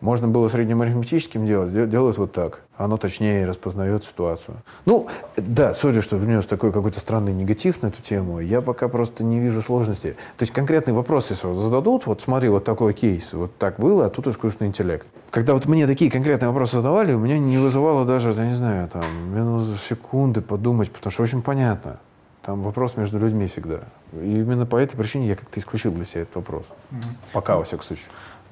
[0.00, 2.60] Можно было средним арифметическим делать, делают вот так.
[2.76, 4.58] Оно точнее распознает ситуацию.
[4.84, 8.40] Ну, да, сори, что внес такой какой-то странный негатив на эту тему.
[8.40, 10.16] Я пока просто не вижу сложности.
[10.36, 14.06] То есть конкретный вопрос, если вот зададут, вот смотри, вот такой кейс, вот так было,
[14.06, 15.06] а тут искусственный интеллект.
[15.30, 18.88] Когда вот мне такие конкретные вопросы задавали, у меня не вызывало даже, я не знаю,
[18.88, 21.98] там, минут секунды подумать, потому что очень понятно.
[22.46, 23.80] Там вопрос между людьми всегда.
[24.12, 26.66] И именно по этой причине я как-то исключил для себя этот вопрос.
[26.92, 27.00] Угу.
[27.32, 28.06] Пока, во всяком случае.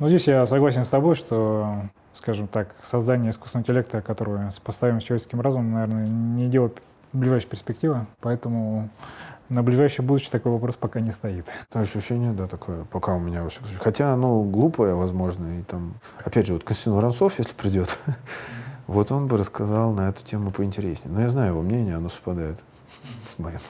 [0.05, 1.77] Ну, здесь я согласен с тобой, что,
[2.13, 6.71] скажем так, создание искусственного интеллекта, которое сопоставим с человеческим разумом, наверное, не дело
[7.15, 8.91] ближайшей перспективы, поэтому
[9.49, 11.47] на ближайшее будущее такой вопрос пока не стоит.
[11.73, 13.83] То ощущение, да, такое, пока у меня во всяком случае.
[13.83, 17.99] Хотя оно глупое, возможно, и там, опять же, вот Константин Воронцов, если придет,
[18.87, 21.15] вот он бы рассказал на эту тему поинтереснее.
[21.15, 22.59] Но я знаю его мнение, оно совпадает
[23.27, 23.61] с моим.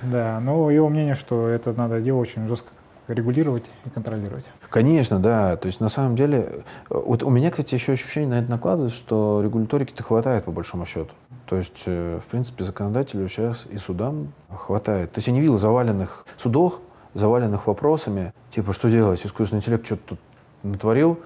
[0.00, 2.70] Да, но его мнение, что это надо делать очень жестко
[3.14, 4.48] регулировать и контролировать.
[4.68, 5.56] Конечно, да.
[5.56, 9.40] То есть на самом деле, вот у меня, кстати, еще ощущение на это накладывается, что
[9.42, 11.10] регуляторики-то хватает по большому счету.
[11.46, 15.12] То есть, э, в принципе, законодателю сейчас и судам хватает.
[15.12, 16.80] То есть я не видел заваленных судов,
[17.14, 20.18] заваленных вопросами, типа, что делать, искусственный интеллект что-то тут
[20.62, 21.18] натворил,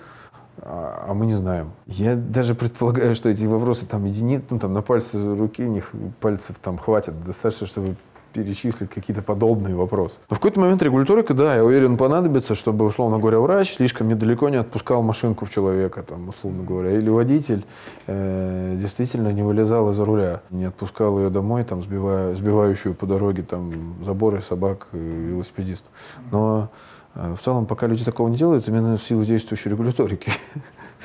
[0.59, 1.72] а, а мы не знаем.
[1.87, 6.59] Я даже предполагаю, что эти вопросы там единиц, ну там на пальцы руки, них пальцев
[6.59, 7.97] там хватит достаточно, чтобы
[8.35, 10.18] перечислить какие-то подобные вопросы.
[10.28, 14.49] Но в какой-то момент регуляторика, да, я уверен, понадобится, чтобы, условно говоря, врач слишком недалеко
[14.49, 17.64] не отпускал машинку в человека, там, условно говоря, или водитель
[18.07, 23.43] э, действительно не вылезал из-за руля, не отпускал ее домой, там, сбивая, сбивающую по дороге
[23.43, 25.91] там, заборы собак и велосипедистов.
[26.32, 26.70] Но
[27.14, 30.32] э, в целом, пока люди такого не делают, именно в силу действующей регуляторики.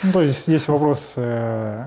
[0.02, 1.86] Ну, то есть здесь вопрос, э,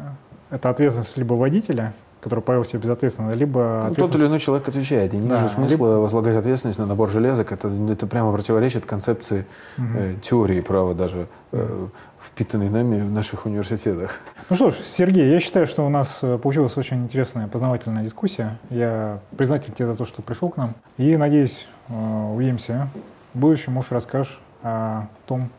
[0.50, 5.12] это ответственность либо водителя, который повел себя безответственно, либо ну, Тот или иной человек отвечает.
[5.12, 5.84] Я не да, вижу смысла либо...
[5.98, 7.50] возлагать ответственность на набор железок.
[7.50, 9.44] Это, это прямо противоречит концепции
[9.76, 9.86] угу.
[9.96, 11.86] э, теории права даже, э,
[12.20, 14.20] впитанной нами в наших университетах.
[14.48, 18.56] Ну что ж, Сергей, я считаю, что у нас э, получилась очень интересная познавательная дискуссия.
[18.70, 20.74] Я признателен тебе за то, что пришел к нам.
[20.98, 22.88] И надеюсь, э, увидимся
[23.34, 23.72] в будущем.
[23.72, 25.50] Можешь расскажешь о том,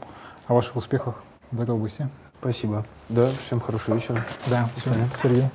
[0.47, 2.07] о ваших успехах в этой области.
[2.39, 2.85] Спасибо.
[3.09, 4.23] Да, всем хорошего вечера.
[4.47, 5.49] Да, все, Сергей.